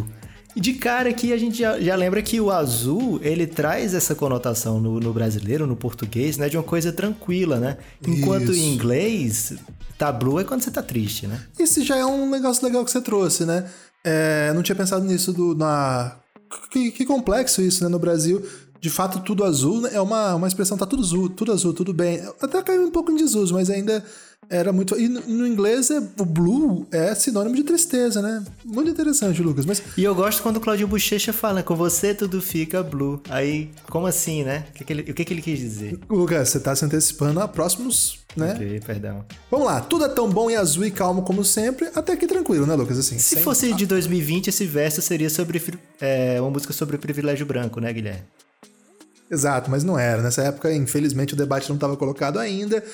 E 0.54 0.60
de 0.60 0.74
cara 0.74 1.10
aqui 1.10 1.32
a 1.32 1.36
gente 1.36 1.58
já, 1.58 1.80
já, 1.80 1.96
lembra 1.96 2.22
que 2.22 2.40
o 2.40 2.48
azul, 2.48 3.18
ele 3.22 3.44
traz 3.44 3.92
essa 3.92 4.14
conotação 4.14 4.80
no, 4.80 5.00
no, 5.00 5.12
brasileiro, 5.12 5.66
no 5.66 5.74
português, 5.74 6.38
né? 6.38 6.48
De 6.48 6.56
uma 6.56 6.62
coisa 6.62 6.92
tranquila, 6.92 7.58
né? 7.58 7.76
Enquanto 8.06 8.52
Isso. 8.52 8.60
em 8.60 8.72
inglês, 8.72 9.54
tá 9.98 10.12
blue 10.12 10.38
é 10.38 10.44
quando 10.44 10.62
você 10.62 10.70
tá 10.70 10.80
triste, 10.80 11.26
né? 11.26 11.42
Esse 11.58 11.82
já 11.82 11.96
é 11.96 12.06
um 12.06 12.30
negócio 12.30 12.64
legal 12.64 12.84
que 12.84 12.92
você 12.92 13.00
trouxe, 13.00 13.44
né? 13.44 13.68
É, 14.04 14.52
não 14.54 14.62
tinha 14.62 14.76
pensado 14.76 15.04
nisso 15.04 15.32
do, 15.32 15.56
na... 15.56 16.16
Que, 16.70 16.92
que 16.92 17.04
complexo 17.04 17.60
isso, 17.60 17.82
né? 17.82 17.90
No 17.90 17.98
Brasil, 17.98 18.40
de 18.84 18.90
fato, 18.90 19.20
tudo 19.20 19.42
azul 19.44 19.80
né? 19.80 19.90
é 19.94 20.00
uma, 20.00 20.34
uma 20.34 20.46
expressão, 20.46 20.76
tá 20.76 20.84
tudo 20.84 21.02
azul, 21.02 21.30
tudo 21.30 21.50
azul, 21.50 21.72
tudo 21.72 21.94
bem. 21.94 22.20
Até 22.40 22.62
caiu 22.62 22.82
um 22.82 22.90
pouco 22.90 23.10
em 23.10 23.16
desuso, 23.16 23.54
mas 23.54 23.70
ainda 23.70 24.04
era 24.54 24.72
muito. 24.72 24.98
E 24.98 25.08
no 25.08 25.46
inglês, 25.46 25.90
é, 25.90 25.98
o 25.98 26.24
blue 26.24 26.86
é 26.92 27.12
sinônimo 27.14 27.56
de 27.56 27.64
tristeza, 27.64 28.22
né? 28.22 28.44
Muito 28.64 28.88
interessante, 28.88 29.42
Lucas. 29.42 29.66
Mas... 29.66 29.82
E 29.96 30.04
eu 30.04 30.14
gosto 30.14 30.42
quando 30.42 30.58
o 30.58 30.60
Claudio 30.60 30.86
Bochecha 30.86 31.32
fala, 31.32 31.62
com 31.62 31.74
você 31.74 32.14
tudo 32.14 32.40
fica 32.40 32.82
blue. 32.82 33.20
Aí, 33.28 33.70
como 33.90 34.06
assim, 34.06 34.44
né? 34.44 34.64
O 34.70 34.72
que, 34.74 34.84
que, 34.84 34.92
ele, 34.92 35.02
o 35.10 35.14
que, 35.14 35.24
que 35.24 35.32
ele 35.32 35.42
quis 35.42 35.58
dizer? 35.58 35.98
Lucas, 36.08 36.48
você 36.48 36.60
tá 36.60 36.74
se 36.76 36.84
antecipando 36.84 37.40
a 37.40 37.48
próximos, 37.48 38.20
né? 38.36 38.52
Ok, 38.54 38.80
perdão. 38.86 39.24
Vamos 39.50 39.66
lá, 39.66 39.80
tudo 39.80 40.04
é 40.04 40.08
tão 40.08 40.30
bom 40.30 40.48
e 40.48 40.54
azul 40.54 40.84
e 40.84 40.90
calmo 40.90 41.22
como 41.22 41.44
sempre, 41.44 41.90
até 41.94 42.12
aqui 42.12 42.26
tranquilo, 42.26 42.64
né, 42.64 42.74
Lucas? 42.74 42.96
Assim, 42.96 43.18
Se 43.18 43.40
fosse 43.40 43.72
de 43.72 43.86
2020, 43.86 44.48
esse 44.48 44.66
verso 44.66 45.02
seria 45.02 45.30
sobre 45.30 45.60
é, 46.00 46.40
uma 46.40 46.50
música 46.50 46.72
sobre 46.72 46.96
privilégio 46.96 47.44
branco, 47.44 47.80
né, 47.80 47.92
Guilherme? 47.92 48.22
Exato, 49.30 49.70
mas 49.70 49.82
não 49.82 49.98
era. 49.98 50.22
Nessa 50.22 50.42
época, 50.42 50.72
infelizmente, 50.72 51.34
o 51.34 51.36
debate 51.36 51.68
não 51.68 51.76
estava 51.76 51.96
colocado 51.96 52.38
ainda. 52.38 52.84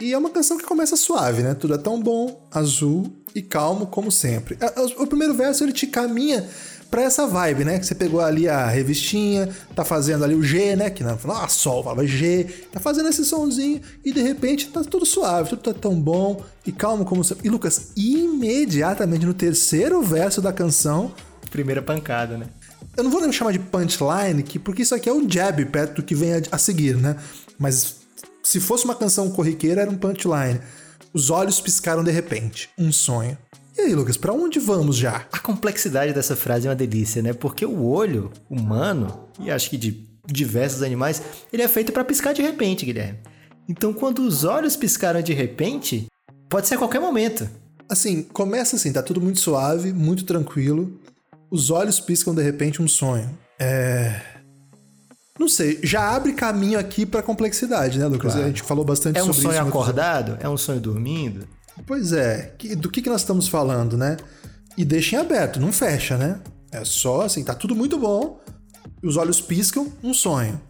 E 0.00 0.12
é 0.12 0.18
uma 0.18 0.30
canção 0.30 0.58
que 0.58 0.64
começa 0.64 0.96
suave, 0.96 1.42
né? 1.42 1.54
Tudo 1.54 1.74
é 1.74 1.78
tão 1.78 2.00
bom, 2.00 2.48
azul 2.50 3.12
e 3.34 3.42
calmo 3.42 3.86
como 3.86 4.10
sempre. 4.10 4.56
É, 4.60 4.66
é, 4.66 4.82
o 5.00 5.06
primeiro 5.06 5.34
verso 5.34 5.64
ele 5.64 5.72
te 5.72 5.86
caminha 5.86 6.48
para 6.90 7.02
essa 7.02 7.26
vibe, 7.26 7.64
né? 7.64 7.78
Que 7.78 7.86
você 7.86 7.94
pegou 7.94 8.20
ali 8.20 8.46
a 8.48 8.66
revistinha, 8.66 9.48
tá 9.74 9.82
fazendo 9.84 10.24
ali 10.24 10.34
o 10.34 10.42
G, 10.42 10.76
né? 10.76 10.90
Que 10.90 11.02
não 11.02 11.16
ah, 11.30 11.48
sol, 11.48 11.82
fala 11.82 12.06
G, 12.06 12.44
tá 12.70 12.78
fazendo 12.80 13.08
esse 13.08 13.24
sonzinho 13.24 13.80
e 14.04 14.12
de 14.12 14.20
repente 14.20 14.68
tá 14.68 14.84
tudo 14.84 15.06
suave, 15.06 15.48
tudo 15.48 15.62
tá 15.62 15.72
tão 15.72 15.98
bom 15.98 16.44
e 16.66 16.70
calmo 16.70 17.04
como 17.04 17.24
sempre. 17.24 17.46
E 17.46 17.50
Lucas, 17.50 17.92
imediatamente 17.96 19.24
no 19.24 19.32
terceiro 19.32 20.02
verso 20.02 20.42
da 20.42 20.52
canção. 20.52 21.14
Primeira 21.50 21.80
pancada, 21.80 22.36
né? 22.36 22.46
Eu 22.94 23.04
não 23.04 23.10
vou 23.10 23.22
nem 23.22 23.32
chamar 23.32 23.52
de 23.52 23.58
punchline, 23.58 24.42
porque 24.62 24.82
isso 24.82 24.94
aqui 24.94 25.08
é 25.08 25.12
um 25.12 25.28
jab 25.28 25.64
perto 25.66 25.96
do 25.96 26.02
que 26.02 26.14
vem 26.14 26.32
a 26.50 26.58
seguir, 26.58 26.96
né? 26.96 27.16
Mas 27.58 28.01
se 28.42 28.60
fosse 28.60 28.84
uma 28.84 28.94
canção 28.94 29.30
corriqueira, 29.30 29.82
era 29.82 29.90
um 29.90 29.96
punchline. 29.96 30.60
Os 31.12 31.30
olhos 31.30 31.60
piscaram 31.60 32.02
de 32.02 32.10
repente. 32.10 32.70
Um 32.78 32.90
sonho. 32.90 33.36
E 33.76 33.80
aí, 33.80 33.94
Lucas, 33.94 34.16
para 34.16 34.32
onde 34.32 34.58
vamos 34.58 34.96
já? 34.96 35.26
A 35.32 35.38
complexidade 35.38 36.12
dessa 36.12 36.36
frase 36.36 36.66
é 36.66 36.70
uma 36.70 36.76
delícia, 36.76 37.22
né? 37.22 37.32
Porque 37.32 37.64
o 37.64 37.84
olho 37.84 38.30
humano, 38.50 39.28
e 39.40 39.50
acho 39.50 39.70
que 39.70 39.76
de 39.76 40.06
diversos 40.26 40.82
animais, 40.82 41.22
ele 41.52 41.62
é 41.62 41.68
feito 41.68 41.92
para 41.92 42.04
piscar 42.04 42.32
de 42.32 42.42
repente, 42.42 42.84
Guilherme. 42.84 43.18
Então, 43.68 43.92
quando 43.92 44.20
os 44.20 44.44
olhos 44.44 44.76
piscaram 44.76 45.22
de 45.22 45.32
repente, 45.32 46.06
pode 46.48 46.68
ser 46.68 46.74
a 46.74 46.78
qualquer 46.78 47.00
momento. 47.00 47.48
Assim, 47.88 48.22
começa 48.22 48.76
assim, 48.76 48.92
tá 48.92 49.02
tudo 49.02 49.20
muito 49.20 49.40
suave, 49.40 49.92
muito 49.92 50.24
tranquilo. 50.24 51.00
Os 51.50 51.70
olhos 51.70 52.00
piscam 52.00 52.34
de 52.34 52.42
repente 52.42 52.82
um 52.82 52.88
sonho. 52.88 53.30
É. 53.58 54.31
Não 55.38 55.48
sei, 55.48 55.80
já 55.82 56.14
abre 56.14 56.32
caminho 56.34 56.78
aqui 56.78 57.06
pra 57.06 57.22
complexidade, 57.22 57.98
né, 57.98 58.06
Lucas? 58.06 58.32
Claro. 58.32 58.46
A 58.46 58.48
gente 58.48 58.62
falou 58.62 58.84
bastante 58.84 59.18
É 59.18 59.22
um 59.22 59.26
sobre 59.26 59.38
isso. 59.38 59.48
sonho 59.48 59.62
no 59.62 59.68
episódio. 59.68 59.80
acordado? 59.80 60.36
É 60.40 60.48
um 60.48 60.56
sonho 60.56 60.80
dormindo? 60.80 61.46
Pois 61.86 62.12
é, 62.12 62.54
do 62.78 62.90
que, 62.90 63.00
que 63.00 63.08
nós 63.08 63.22
estamos 63.22 63.48
falando, 63.48 63.96
né? 63.96 64.16
E 64.76 64.84
deixem 64.84 65.18
aberto, 65.18 65.58
não 65.58 65.72
fecha, 65.72 66.16
né? 66.18 66.38
É 66.70 66.84
só 66.84 67.22
assim, 67.22 67.42
tá 67.42 67.54
tudo 67.54 67.74
muito 67.74 67.98
bom, 67.98 68.40
os 69.02 69.16
olhos 69.16 69.40
piscam, 69.40 69.86
um 70.02 70.12
sonho. 70.14 70.60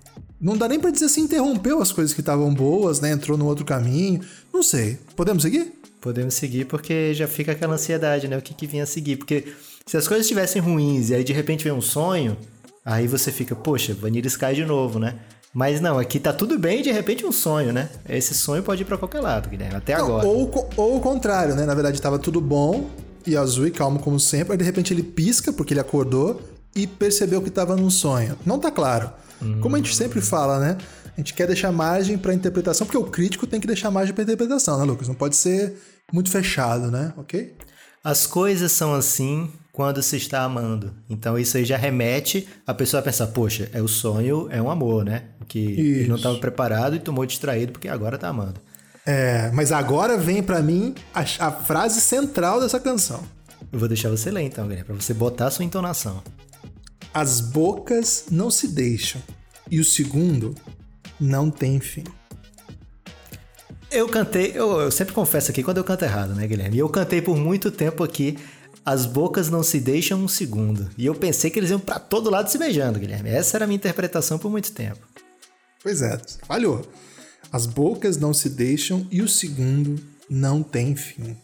Não 0.40 0.56
dá 0.56 0.66
nem 0.68 0.80
pra 0.80 0.90
dizer 0.90 1.08
se 1.08 1.20
interrompeu 1.20 1.80
as 1.80 1.92
coisas 1.92 2.12
que 2.14 2.20
estavam 2.20 2.52
boas, 2.52 3.00
né? 3.00 3.10
Entrou 3.12 3.38
no 3.38 3.46
outro 3.46 3.64
caminho. 3.64 4.20
Não 4.52 4.60
sei. 4.62 4.98
Podemos 5.14 5.42
seguir? 5.44 5.72
Podemos 6.00 6.34
seguir 6.34 6.64
porque 6.64 7.14
já 7.14 7.28
fica 7.28 7.52
aquela 7.52 7.74
ansiedade, 7.74 8.26
né? 8.26 8.36
O 8.36 8.42
que, 8.42 8.52
que 8.54 8.66
vinha 8.66 8.82
a 8.82 8.86
seguir? 8.86 9.16
Porque 9.18 9.52
se 9.86 9.96
as 9.96 10.08
coisas 10.08 10.24
estivessem 10.26 10.60
ruins 10.60 11.10
e 11.10 11.14
aí 11.14 11.22
de 11.22 11.32
repente 11.32 11.62
vem 11.62 11.72
um 11.72 11.80
sonho, 11.80 12.36
aí 12.84 13.06
você 13.06 13.30
fica, 13.32 13.54
poxa, 13.54 13.94
Vanilla 13.94 14.26
Sky 14.26 14.54
de 14.54 14.64
novo, 14.64 14.98
né? 14.98 15.16
Mas 15.54 15.80
não, 15.80 15.98
aqui 15.98 16.18
tá 16.18 16.32
tudo 16.32 16.58
bem 16.58 16.80
e 16.80 16.82
de 16.82 16.90
repente 16.90 17.26
um 17.26 17.32
sonho, 17.32 17.72
né? 17.72 17.90
Esse 18.08 18.34
sonho 18.34 18.62
pode 18.62 18.82
ir 18.82 18.84
pra 18.86 18.96
qualquer 18.96 19.20
lado, 19.20 19.50
Guilherme, 19.50 19.76
até 19.76 19.96
Não, 19.98 20.06
agora. 20.06 20.26
ou, 20.26 20.70
ou 20.76 20.96
o 20.96 21.00
contrário, 21.00 21.54
né? 21.54 21.66
Na 21.66 21.74
verdade, 21.74 22.00
tava 22.00 22.18
tudo 22.18 22.40
bom 22.40 22.88
e 23.26 23.36
azul 23.36 23.66
e 23.66 23.70
calmo 23.70 23.98
como 23.98 24.18
sempre. 24.18 24.52
Aí 24.52 24.58
de 24.58 24.64
repente 24.64 24.94
ele 24.94 25.02
pisca 25.02 25.52
porque 25.52 25.74
ele 25.74 25.80
acordou 25.80 26.40
e 26.74 26.86
percebeu 26.86 27.42
que 27.42 27.50
tava 27.50 27.76
num 27.76 27.90
sonho. 27.90 28.38
Não 28.46 28.58
tá 28.58 28.70
claro. 28.70 29.10
Como 29.60 29.74
a 29.74 29.78
gente 29.78 29.94
sempre 29.94 30.20
fala, 30.20 30.58
né? 30.58 30.78
A 31.14 31.20
gente 31.20 31.34
quer 31.34 31.46
deixar 31.46 31.70
margem 31.72 32.16
pra 32.16 32.32
interpretação, 32.32 32.86
porque 32.86 32.96
o 32.96 33.04
crítico 33.04 33.46
tem 33.46 33.60
que 33.60 33.66
deixar 33.66 33.90
margem 33.90 34.14
pra 34.14 34.22
interpretação, 34.24 34.78
né, 34.78 34.84
Lucas? 34.84 35.08
Não 35.08 35.14
pode 35.14 35.36
ser 35.36 35.74
muito 36.12 36.30
fechado, 36.30 36.90
né? 36.90 37.12
Ok? 37.18 37.54
As 38.02 38.26
coisas 38.26 38.72
são 38.72 38.94
assim 38.94 39.50
quando 39.72 40.02
se 40.02 40.16
está 40.16 40.42
amando. 40.42 40.92
Então 41.08 41.38
isso 41.38 41.56
aí 41.56 41.64
já 41.64 41.78
remete 41.78 42.46
a 42.66 42.74
pessoa 42.74 43.00
a 43.00 43.02
pensar, 43.02 43.28
poxa, 43.28 43.70
é 43.72 43.80
o 43.80 43.88
sonho, 43.88 44.46
é 44.50 44.60
um 44.60 44.70
amor, 44.70 45.04
né? 45.04 45.24
Que 45.48 46.06
não 46.06 46.16
estava 46.16 46.38
preparado 46.38 46.94
e 46.94 47.00
tomou 47.00 47.24
distraído 47.24 47.72
porque 47.72 47.88
agora 47.88 48.18
tá 48.18 48.28
amando. 48.28 48.60
É, 49.04 49.50
mas 49.52 49.72
agora 49.72 50.16
vem 50.16 50.42
pra 50.42 50.62
mim 50.62 50.94
a, 51.12 51.20
a 51.20 51.50
frase 51.50 52.00
central 52.00 52.60
dessa 52.60 52.78
canção. 52.78 53.24
Eu 53.72 53.78
vou 53.78 53.88
deixar 53.88 54.10
você 54.10 54.30
ler 54.30 54.42
então, 54.42 54.64
Guilherme, 54.64 54.84
pra 54.84 54.94
você 54.94 55.14
botar 55.14 55.46
a 55.46 55.50
sua 55.50 55.64
entonação. 55.64 56.22
As 57.12 57.40
bocas 57.40 58.26
não 58.30 58.50
se 58.50 58.68
deixam 58.68 59.20
e 59.70 59.80
o 59.80 59.84
segundo 59.84 60.54
não 61.18 61.50
tem 61.50 61.80
fim. 61.80 62.04
Eu 63.90 64.08
cantei, 64.08 64.52
eu, 64.54 64.80
eu 64.80 64.90
sempre 64.90 65.12
confesso 65.12 65.50
aqui 65.50 65.62
quando 65.62 65.76
eu 65.78 65.84
canto 65.84 66.04
errado, 66.04 66.34
né, 66.34 66.46
Guilherme? 66.46 66.76
E 66.76 66.78
eu 66.78 66.88
cantei 66.88 67.20
por 67.20 67.36
muito 67.36 67.70
tempo 67.70 68.02
aqui, 68.02 68.38
as 68.84 69.06
bocas 69.06 69.48
não 69.48 69.62
se 69.62 69.78
deixam 69.80 70.22
um 70.22 70.28
segundo. 70.28 70.90
E 70.98 71.06
eu 71.06 71.14
pensei 71.14 71.50
que 71.50 71.58
eles 71.58 71.70
iam 71.70 71.78
pra 71.78 71.98
todo 71.98 72.30
lado 72.30 72.50
se 72.50 72.58
beijando, 72.58 72.98
Guilherme. 72.98 73.30
Essa 73.30 73.56
era 73.56 73.64
a 73.64 73.68
minha 73.68 73.76
interpretação 73.76 74.38
por 74.38 74.50
muito 74.50 74.72
tempo. 74.72 75.06
Pois 75.82 76.02
é, 76.02 76.20
falhou. 76.46 76.86
As 77.50 77.66
bocas 77.66 78.16
não 78.16 78.32
se 78.32 78.48
deixam 78.48 79.06
e 79.10 79.22
o 79.22 79.28
segundo 79.28 80.02
não 80.28 80.62
tem 80.62 80.96
fim. 80.96 81.36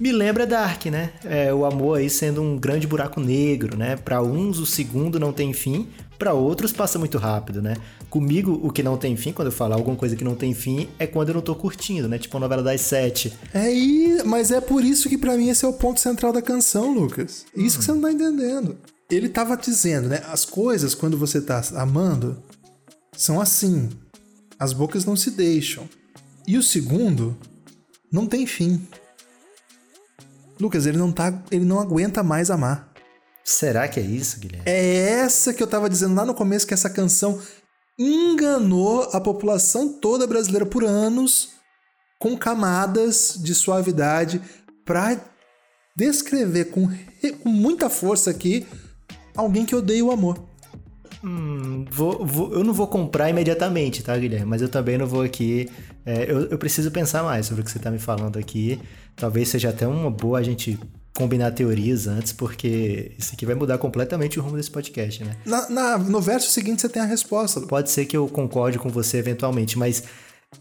Me 0.00 0.12
lembra 0.12 0.46
Dark, 0.46 0.86
né? 0.86 1.10
É, 1.24 1.52
o 1.52 1.64
amor 1.64 1.98
aí 1.98 2.08
sendo 2.08 2.40
um 2.40 2.56
grande 2.56 2.86
buraco 2.86 3.20
negro, 3.20 3.76
né? 3.76 3.96
Para 3.96 4.22
uns 4.22 4.58
o 4.58 4.66
segundo 4.66 5.18
não 5.18 5.32
tem 5.32 5.52
fim, 5.52 5.88
para 6.18 6.32
outros 6.32 6.72
passa 6.72 6.98
muito 6.98 7.18
rápido, 7.18 7.60
né? 7.60 7.76
Comigo 8.08 8.60
o 8.62 8.70
que 8.70 8.82
não 8.82 8.96
tem 8.96 9.16
fim, 9.16 9.32
quando 9.32 9.48
eu 9.48 9.52
falar 9.52 9.76
alguma 9.76 9.96
coisa 9.96 10.14
que 10.14 10.24
não 10.24 10.34
tem 10.34 10.54
fim, 10.54 10.88
é 10.98 11.06
quando 11.06 11.30
eu 11.30 11.34
não 11.34 11.42
tô 11.42 11.54
curtindo, 11.54 12.08
né? 12.08 12.18
Tipo 12.18 12.36
a 12.36 12.40
novela 12.40 12.62
das 12.62 12.80
sete. 12.80 13.32
É 13.52 13.60
aí, 13.60 14.22
mas 14.24 14.50
é 14.50 14.60
por 14.60 14.84
isso 14.84 15.08
que 15.08 15.18
pra 15.18 15.36
mim 15.36 15.48
esse 15.48 15.64
é 15.64 15.68
o 15.68 15.72
ponto 15.72 16.00
central 16.00 16.32
da 16.32 16.42
canção, 16.42 16.92
Lucas. 16.92 17.44
Isso 17.54 17.78
que 17.78 17.84
você 17.84 17.92
não 17.92 18.00
tá 18.00 18.12
entendendo. 18.12 18.78
Ele 19.10 19.28
tava 19.28 19.56
dizendo, 19.56 20.08
né? 20.08 20.22
As 20.28 20.44
coisas 20.44 20.94
quando 20.94 21.18
você 21.18 21.40
tá 21.40 21.62
amando 21.74 22.42
são 23.16 23.40
assim. 23.40 23.88
As 24.58 24.72
bocas 24.72 25.04
não 25.04 25.16
se 25.16 25.30
deixam. 25.30 25.88
E 26.46 26.56
o 26.56 26.62
segundo 26.62 27.36
não 28.12 28.26
tem 28.26 28.46
fim. 28.46 28.80
Lucas, 30.60 30.86
ele 30.86 30.98
não 30.98 31.12
tá, 31.12 31.42
ele 31.50 31.64
não 31.64 31.80
aguenta 31.80 32.22
mais 32.22 32.50
amar. 32.50 32.92
Será 33.44 33.88
que 33.88 33.98
é 33.98 34.02
isso, 34.02 34.38
Guilherme? 34.40 34.64
É 34.66 34.96
essa 35.20 35.54
que 35.54 35.62
eu 35.62 35.66
tava 35.66 35.88
dizendo 35.88 36.14
lá 36.14 36.24
no 36.24 36.34
começo 36.34 36.66
que 36.66 36.74
essa 36.74 36.90
canção 36.90 37.40
enganou 37.98 39.08
a 39.12 39.20
população 39.20 39.88
toda 39.88 40.26
brasileira 40.26 40.66
por 40.66 40.84
anos 40.84 41.50
com 42.18 42.36
camadas 42.36 43.38
de 43.38 43.54
suavidade 43.54 44.42
pra 44.84 45.20
descrever 45.96 46.66
com, 46.66 46.88
com 47.42 47.48
muita 47.48 47.88
força 47.88 48.30
aqui 48.30 48.66
alguém 49.36 49.64
que 49.64 49.74
odeia 49.74 50.04
o 50.04 50.10
amor. 50.10 50.47
Hum, 51.24 51.84
vou- 51.90 52.24
vou- 52.24 52.52
eu 52.52 52.62
não 52.62 52.72
vou 52.72 52.86
comprar 52.86 53.28
imediatamente, 53.28 54.02
tá, 54.02 54.16
Guilherme? 54.16 54.46
Mas 54.46 54.62
eu 54.62 54.68
também 54.68 54.96
não 54.98 55.06
vou 55.06 55.22
aqui. 55.22 55.68
é, 56.06 56.24
eu, 56.30 56.42
eu 56.48 56.56
preciso 56.58 56.90
pensar 56.90 57.22
mais 57.22 57.44
sobre 57.46 57.60
o 57.60 57.64
que 57.64 57.70
você 57.70 57.78
tá 57.78 57.90
me 57.90 57.98
falando 57.98 58.38
aqui. 58.38 58.80
Talvez 59.14 59.48
seja 59.50 59.68
até 59.68 59.86
uma 59.86 60.10
boa 60.10 60.38
a 60.38 60.42
gente 60.42 60.78
combinar 61.14 61.50
teorias 61.50 62.06
antes, 62.06 62.32
porque 62.32 63.12
isso 63.18 63.34
aqui 63.34 63.44
vai 63.44 63.54
mudar 63.54 63.76
completamente 63.76 64.38
o 64.38 64.42
rumo 64.42 64.56
desse 64.56 64.70
podcast, 64.70 65.22
né? 65.24 65.36
Na- 65.44 65.68
na- 65.68 65.98
no 65.98 66.20
verso 66.20 66.50
seguinte 66.50 66.80
você 66.80 66.88
tem 66.88 67.02
a 67.02 67.04
resposta. 67.04 67.60
Pode 67.62 67.90
ser 67.90 68.06
que 68.06 68.16
eu 68.16 68.26
concorde 68.28 68.78
com 68.78 68.88
você 68.88 69.18
eventualmente, 69.18 69.76
mas 69.76 70.04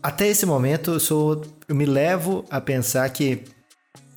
até 0.04 0.28
esse 0.28 0.46
momento 0.46 0.92
eu 0.92 1.00
sou. 1.00 1.42
Eu 1.68 1.76
me 1.76 1.86
levo 1.86 2.44
a 2.50 2.60
pensar 2.60 3.08
que 3.10 3.44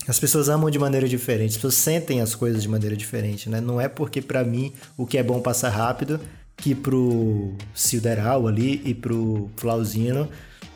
as 0.09 0.19
pessoas 0.19 0.49
amam 0.49 0.71
de 0.71 0.79
maneira 0.79 1.09
diferente, 1.09 1.51
as 1.51 1.57
pessoas 1.57 1.75
sentem 1.75 2.21
as 2.21 2.35
coisas 2.35 2.63
de 2.63 2.69
maneira 2.69 2.97
diferente, 2.97 3.49
né? 3.49 3.61
Não 3.61 3.81
é 3.81 3.89
porque 3.89 4.21
pra 4.23 4.43
mim 4.45 4.73
o 4.97 5.07
que 5.07 5.19
é 5.19 5.23
bom 5.23 5.41
passa 5.41 5.69
rápido 5.69 6.21
que 6.57 6.75
pro 6.75 7.55
Silderal 7.75 8.47
ali 8.47 8.83
e 8.85 8.93
pro 8.95 9.49
Flauzino 9.57 10.29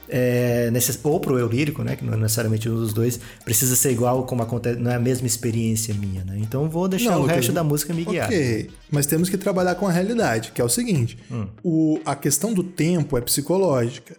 é, 0.08 0.70
necess- 0.70 0.98
ou 1.02 1.18
pro 1.18 1.38
eu 1.38 1.48
lírico, 1.48 1.82
né, 1.82 1.96
que 1.96 2.04
não 2.04 2.12
é 2.12 2.16
necessariamente 2.16 2.68
um 2.68 2.74
dos 2.74 2.92
dois, 2.92 3.18
precisa 3.44 3.74
ser 3.74 3.90
igual 3.90 4.24
como 4.26 4.42
acontece, 4.42 4.78
não 4.78 4.90
é 4.90 4.94
a 4.96 5.00
mesma 5.00 5.26
experiência 5.26 5.94
minha, 5.94 6.22
né? 6.24 6.36
Então 6.38 6.68
vou 6.68 6.86
deixar 6.88 7.12
Não, 7.12 7.22
o 7.22 7.26
resto 7.26 7.52
da 7.52 7.64
música 7.64 7.92
me 7.94 8.04
guiar. 8.04 8.26
Ok, 8.28 8.70
mas 8.90 9.06
temos 9.06 9.28
que 9.30 9.36
trabalhar 9.38 9.74
com 9.76 9.86
a 9.88 9.90
realidade, 9.92 10.52
que 10.52 10.60
é 10.60 10.64
o 10.64 10.68
seguinte: 10.68 11.18
o, 11.64 11.98
a 12.04 12.14
questão 12.14 12.52
do 12.52 12.62
tempo 12.62 13.16
é 13.16 13.20
psicológica. 13.22 14.16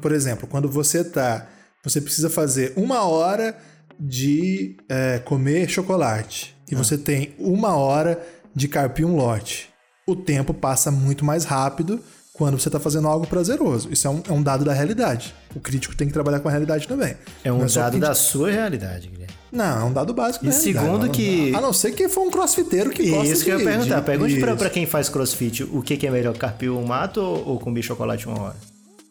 Por 0.00 0.12
exemplo, 0.12 0.46
quando 0.48 0.68
você 0.68 1.02
tá. 1.04 1.48
Você 1.84 2.00
precisa 2.00 2.28
fazer 2.28 2.72
uma 2.76 3.02
hora 3.06 3.56
de 3.98 4.76
é, 4.88 5.18
comer 5.24 5.68
chocolate 5.68 6.54
e 6.70 6.74
você 6.74 6.96
tem 6.98 7.34
uma 7.38 7.76
hora 7.76 8.20
de 8.54 8.68
carpir 8.68 9.06
um 9.06 9.16
lote. 9.16 9.68
O 10.06 10.14
tempo 10.16 10.54
passa 10.54 10.90
muito 10.90 11.24
mais 11.24 11.44
rápido 11.44 12.00
quando 12.32 12.58
você 12.58 12.68
está 12.68 12.78
fazendo 12.78 13.08
algo 13.08 13.26
prazeroso. 13.26 13.88
Isso 13.90 14.06
é 14.06 14.10
um, 14.10 14.22
é 14.28 14.32
um 14.32 14.42
dado 14.42 14.64
da 14.64 14.72
realidade. 14.72 15.34
O 15.54 15.60
crítico 15.60 15.96
tem 15.96 16.06
que 16.06 16.12
trabalhar 16.12 16.38
com 16.40 16.48
a 16.48 16.50
realidade 16.50 16.86
também. 16.86 17.16
É 17.42 17.52
um 17.52 17.68
só 17.68 17.80
dado 17.80 17.98
da 17.98 18.14
sua 18.14 18.50
realidade, 18.50 19.08
Guilherme. 19.08 19.34
Não, 19.50 19.80
é 19.80 19.84
um 19.84 19.92
dado 19.92 20.12
básico 20.14 20.44
E 20.44 20.48
da 20.48 20.52
segundo 20.54 21.06
Não- 21.06 21.12
que- 21.12 21.52
A 21.54 21.60
não 21.60 21.72
ser 21.72 21.92
que 21.92 22.08
for 22.08 22.20
um 22.22 22.30
crossfiteiro 22.30 22.90
que 22.90 23.10
gosta 23.10 23.32
Isso 23.32 23.44
que 23.44 23.50
eu 23.50 23.56
de- 23.58 23.64
ia 23.64 23.70
perguntar. 23.70 24.00
de- 24.00 24.06
Pergunte 24.06 24.36
pra, 24.38 24.50
Isso. 24.50 24.58
pra 24.58 24.70
quem 24.70 24.86
faz 24.86 25.08
crossfit 25.08 25.64
o 25.64 25.82
que, 25.82 25.96
que 25.96 26.06
é 26.06 26.10
melhor, 26.10 26.36
carpir 26.36 26.70
o 26.72 26.86
mato 26.86 27.20
ou, 27.20 27.48
ou 27.48 27.58
comer 27.58 27.82
chocolate 27.82 28.28
uma 28.28 28.40
hora? 28.40 28.56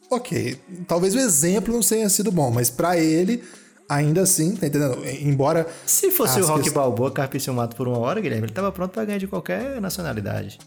Ok, 0.10 0.58
talvez 0.88 1.14
o 1.16 1.20
exemplo 1.20 1.74
não 1.74 1.82
tenha 1.82 2.08
sido 2.08 2.32
bom, 2.32 2.50
mas 2.50 2.70
pra 2.70 2.98
ele, 2.98 3.44
ainda 3.90 4.22
assim, 4.22 4.56
tá 4.56 4.68
entendendo? 4.68 4.98
Embora. 5.22 5.68
Se 5.86 6.12
fosse 6.12 6.40
o 6.42 6.46
Rock 6.46 6.64
quest- 6.64 6.74
Balboa 6.76 7.12
carpisse 7.12 7.50
o 7.50 7.54
mato 7.54 7.76
por 7.76 7.88
uma 7.88 7.98
hora, 7.98 8.20
Guilherme, 8.22 8.46
ele 8.46 8.54
tava 8.54 8.72
pronto 8.72 8.92
pra 8.92 9.06
ganhar 9.06 9.18
de 9.18 9.28
qualquer 9.28 9.80
nacionalidade. 9.82 10.60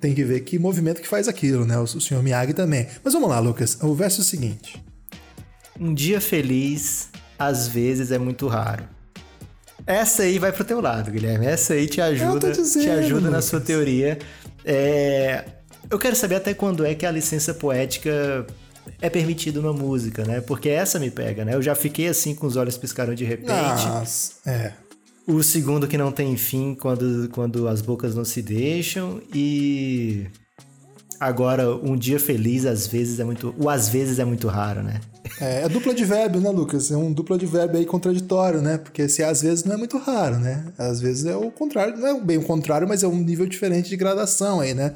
Tem 0.00 0.14
que 0.14 0.24
ver 0.24 0.40
que 0.40 0.58
movimento 0.58 1.00
que 1.00 1.08
faz 1.08 1.28
aquilo, 1.28 1.64
né? 1.66 1.76
O, 1.78 1.86
senhor 1.86 2.22
Miyagi 2.22 2.54
também. 2.54 2.86
Mas 3.04 3.12
vamos 3.12 3.28
lá, 3.28 3.38
Lucas. 3.38 3.76
O 3.82 3.94
verso 3.94 4.20
é 4.20 4.22
o 4.22 4.24
seguinte: 4.24 4.82
Um 5.78 5.92
dia 5.92 6.20
feliz, 6.20 7.08
às 7.38 7.68
vezes, 7.68 8.10
é 8.12 8.18
muito 8.18 8.46
raro. 8.46 8.84
Essa 9.86 10.22
aí 10.22 10.38
vai 10.38 10.52
pro 10.52 10.64
teu 10.64 10.80
lado, 10.80 11.10
Guilherme. 11.10 11.46
Essa 11.46 11.74
aí 11.74 11.86
te 11.88 12.00
ajuda, 12.00 12.52
dizendo, 12.52 12.84
te 12.84 12.90
ajuda 12.90 13.20
na 13.22 13.28
Lucas. 13.28 13.44
sua 13.46 13.60
teoria. 13.60 14.18
É, 14.64 15.44
Eu 15.90 15.98
quero 15.98 16.14
saber 16.14 16.36
até 16.36 16.54
quando 16.54 16.84
é 16.84 16.94
que 16.94 17.04
a 17.04 17.10
licença 17.10 17.52
poética 17.52 18.46
é 19.00 19.08
permitida 19.08 19.60
numa 19.60 19.72
música, 19.72 20.24
né? 20.24 20.40
Porque 20.40 20.68
essa 20.68 20.98
me 20.98 21.10
pega, 21.10 21.44
né? 21.44 21.54
Eu 21.54 21.62
já 21.62 21.74
fiquei 21.74 22.08
assim 22.08 22.34
com 22.34 22.46
os 22.46 22.56
olhos 22.56 22.76
piscaram 22.76 23.14
de 23.14 23.24
repente. 23.24 23.48
Nossa, 23.48 24.32
é. 24.46 24.72
O 25.26 25.42
segundo 25.42 25.86
que 25.86 25.96
não 25.96 26.10
tem 26.10 26.36
fim 26.36 26.74
quando, 26.74 27.28
quando 27.30 27.68
as 27.68 27.80
bocas 27.80 28.14
não 28.14 28.24
se 28.24 28.42
deixam. 28.42 29.20
E 29.34 30.26
agora 31.18 31.74
um 31.74 31.96
dia 31.96 32.18
feliz 32.18 32.66
às 32.66 32.86
vezes 32.86 33.20
é 33.20 33.24
muito. 33.24 33.54
O 33.58 33.68
às 33.68 33.88
vezes 33.88 34.18
é 34.18 34.24
muito 34.24 34.48
raro, 34.48 34.82
né? 34.82 35.00
É, 35.40 35.62
é 35.62 35.68
dupla 35.68 35.94
de 35.94 36.04
verbo, 36.04 36.40
né, 36.40 36.50
Lucas? 36.50 36.90
É 36.90 36.96
um 36.96 37.12
dupla 37.12 37.38
de 37.38 37.46
verbo 37.46 37.76
aí 37.76 37.86
contraditório, 37.86 38.60
né? 38.60 38.78
Porque 38.78 39.08
se 39.08 39.22
às 39.22 39.42
vezes 39.42 39.64
não 39.64 39.74
é 39.74 39.76
muito 39.76 39.96
raro, 39.98 40.38
né? 40.38 40.64
Às 40.76 41.00
vezes 41.00 41.24
é 41.26 41.36
o 41.36 41.50
contrário, 41.50 41.96
não 41.96 42.08
é 42.08 42.20
bem 42.20 42.38
o 42.38 42.42
contrário, 42.42 42.88
mas 42.88 43.02
é 43.02 43.06
um 43.06 43.16
nível 43.16 43.46
diferente 43.46 43.88
de 43.88 43.96
gradação 43.96 44.60
aí, 44.60 44.74
né? 44.74 44.94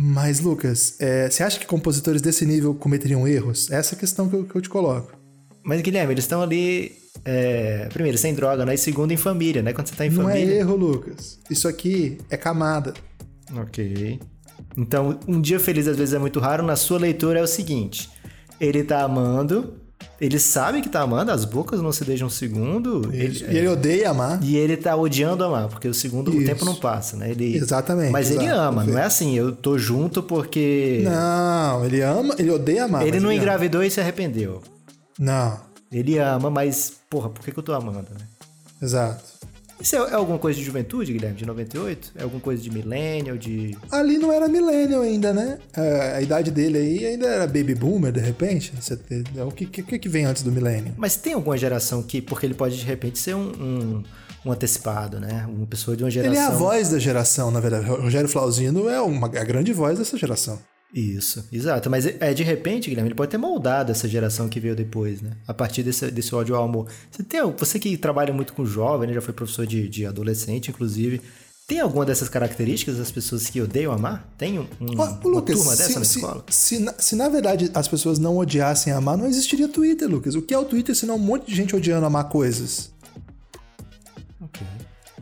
Mas, 0.00 0.38
Lucas, 0.38 0.94
é, 1.00 1.28
você 1.28 1.42
acha 1.42 1.58
que 1.58 1.66
compositores 1.66 2.22
desse 2.22 2.46
nível 2.46 2.72
cometeriam 2.72 3.26
erros? 3.26 3.68
Essa 3.68 3.94
é 3.94 3.96
a 3.96 3.98
questão 3.98 4.28
que 4.28 4.36
eu, 4.36 4.44
que 4.44 4.54
eu 4.54 4.60
te 4.60 4.68
coloco. 4.68 5.12
Mas, 5.64 5.80
Guilherme, 5.80 6.14
eles 6.14 6.22
estão 6.22 6.40
ali. 6.40 6.92
É, 7.24 7.88
primeiro, 7.92 8.16
sem 8.16 8.32
droga, 8.32 8.64
né? 8.64 8.74
E 8.74 8.78
segundo, 8.78 9.10
em 9.10 9.16
família, 9.16 9.60
né? 9.60 9.72
Quando 9.72 9.88
você 9.88 9.96
tá 9.96 10.06
em 10.06 10.10
não 10.10 10.22
família. 10.22 10.46
Não 10.46 10.52
é 10.52 10.56
erro, 10.58 10.76
Lucas. 10.76 11.40
Isso 11.50 11.66
aqui 11.66 12.18
é 12.30 12.36
camada. 12.36 12.94
Ok. 13.56 14.20
Então, 14.76 15.18
um 15.26 15.40
dia 15.40 15.58
feliz 15.58 15.88
às 15.88 15.96
vezes 15.96 16.14
é 16.14 16.18
muito 16.20 16.38
raro. 16.38 16.62
Na 16.62 16.76
sua 16.76 17.00
leitura 17.00 17.40
é 17.40 17.42
o 17.42 17.48
seguinte: 17.48 18.08
ele 18.60 18.84
tá 18.84 19.02
amando, 19.02 19.80
ele 20.20 20.38
sabe 20.38 20.80
que 20.82 20.88
tá 20.88 21.00
amando, 21.00 21.30
as 21.30 21.44
bocas 21.44 21.80
não 21.80 21.92
se 21.92 22.04
deixam 22.04 22.26
um 22.26 22.30
segundo. 22.30 23.08
Ele, 23.12 23.44
e 23.48 23.56
ele 23.56 23.68
odeia 23.68 24.10
amar. 24.10 24.42
E 24.42 24.56
ele 24.56 24.76
tá 24.76 24.96
odiando 24.96 25.44
amar, 25.44 25.68
porque 25.68 25.86
o 25.86 25.94
segundo 25.94 26.32
Isso. 26.32 26.40
o 26.40 26.44
tempo 26.44 26.64
não 26.64 26.74
passa, 26.74 27.16
né? 27.16 27.30
Ele, 27.30 27.56
Exatamente. 27.56 28.10
Mas 28.10 28.30
exato, 28.30 28.44
ele 28.44 28.52
ama, 28.52 28.84
não 28.84 28.98
é 28.98 29.04
assim, 29.04 29.36
eu 29.36 29.52
tô 29.52 29.78
junto 29.78 30.22
porque. 30.22 31.02
Não, 31.04 31.84
ele 31.84 32.02
ama, 32.02 32.34
ele 32.38 32.50
odeia 32.50 32.84
amar. 32.84 33.06
Ele 33.06 33.20
não 33.20 33.30
ele 33.30 33.40
engravidou 33.40 33.80
ama. 33.80 33.86
e 33.86 33.90
se 33.90 34.00
arrependeu. 34.00 34.60
Não. 35.18 35.60
Ele 35.90 36.18
ama, 36.18 36.50
mas, 36.50 36.94
porra, 37.08 37.28
por 37.30 37.44
que, 37.44 37.52
que 37.52 37.58
eu 37.58 37.62
tô 37.62 37.72
amando, 37.72 38.08
né? 38.10 38.26
Exato. 38.82 39.37
Isso 39.80 39.94
é, 39.96 39.98
é, 39.98 40.14
alguma 40.14 40.38
coisa 40.38 40.58
de 40.58 40.64
juventude, 40.64 41.12
Guilherme, 41.12 41.36
de 41.36 41.46
98? 41.46 42.12
É 42.16 42.22
alguma 42.22 42.40
coisa 42.40 42.62
de 42.62 42.70
millennial, 42.70 43.36
de... 43.36 43.76
Ali 43.90 44.18
não 44.18 44.32
era 44.32 44.48
millennial 44.48 45.02
ainda, 45.02 45.32
né? 45.32 45.58
A, 45.72 46.16
a 46.16 46.22
idade 46.22 46.50
dele 46.50 46.78
aí 46.78 47.06
ainda 47.06 47.26
era 47.26 47.46
baby 47.46 47.74
boomer, 47.74 48.12
de 48.12 48.20
repente. 48.20 48.72
O 49.46 49.52
que, 49.52 49.66
que, 49.66 49.98
que 49.98 50.08
vem 50.08 50.24
antes 50.24 50.42
do 50.42 50.50
millennial? 50.50 50.94
Mas 50.96 51.16
tem 51.16 51.32
alguma 51.32 51.56
geração 51.56 52.02
que... 52.02 52.20
Porque 52.20 52.46
ele 52.46 52.54
pode, 52.54 52.76
de 52.76 52.84
repente, 52.84 53.18
ser 53.18 53.34
um, 53.34 53.52
um, 53.52 54.02
um 54.46 54.52
antecipado, 54.52 55.20
né? 55.20 55.46
Uma 55.48 55.66
pessoa 55.66 55.96
de 55.96 56.02
uma 56.02 56.10
geração... 56.10 56.32
Ele 56.32 56.42
é 56.42 56.46
a 56.46 56.50
voz 56.50 56.90
da 56.90 56.98
geração, 56.98 57.50
na 57.50 57.60
verdade. 57.60 57.86
Rogério 57.86 58.28
Flauzino 58.28 58.88
é 58.88 59.00
uma, 59.00 59.26
a 59.26 59.44
grande 59.44 59.72
voz 59.72 59.98
dessa 59.98 60.16
geração. 60.16 60.58
Isso, 60.92 61.46
exato. 61.52 61.90
Mas 61.90 62.06
é 62.06 62.32
de 62.32 62.42
repente, 62.42 62.88
Guilherme, 62.88 63.08
ele 63.08 63.14
pode 63.14 63.30
ter 63.30 63.38
moldado 63.38 63.92
essa 63.92 64.08
geração 64.08 64.48
que 64.48 64.58
veio 64.58 64.74
depois, 64.74 65.20
né? 65.20 65.32
A 65.46 65.52
partir 65.52 65.82
desse, 65.82 66.10
desse 66.10 66.34
ódio 66.34 66.56
ao 66.56 66.64
amor. 66.64 66.88
Você, 67.10 67.22
tem, 67.22 67.40
você 67.56 67.78
que 67.78 67.96
trabalha 67.96 68.32
muito 68.32 68.54
com 68.54 68.64
jovem, 68.64 69.08
né? 69.08 69.14
já 69.14 69.20
foi 69.20 69.34
professor 69.34 69.66
de, 69.66 69.88
de 69.88 70.06
adolescente, 70.06 70.70
inclusive. 70.70 71.20
Tem 71.66 71.80
alguma 71.80 72.06
dessas 72.06 72.30
características 72.30 72.96
das 72.96 73.10
pessoas 73.10 73.46
que 73.50 73.60
odeiam 73.60 73.92
amar? 73.92 74.26
Tem 74.38 74.58
um, 74.58 74.66
Lucas, 74.80 74.96
uma 74.96 75.42
turma 75.42 75.76
dessa 75.76 75.92
se, 75.92 75.98
na 75.98 76.04
se, 76.06 76.18
escola? 76.18 76.44
Se, 76.48 76.76
se, 76.78 76.94
se, 76.98 77.16
na 77.16 77.28
verdade 77.28 77.70
as 77.74 77.86
pessoas 77.86 78.18
não 78.18 78.38
odiassem 78.38 78.90
amar, 78.90 79.18
não 79.18 79.26
existiria 79.26 79.68
Twitter, 79.68 80.08
Lucas. 80.08 80.34
O 80.34 80.40
que 80.40 80.54
é 80.54 80.58
o 80.58 80.64
Twitter 80.64 80.96
senão 80.96 81.16
um 81.16 81.18
monte 81.18 81.46
de 81.48 81.54
gente 81.54 81.76
odiando 81.76 82.06
amar 82.06 82.30
coisas? 82.30 82.90
Ok. 84.40 84.66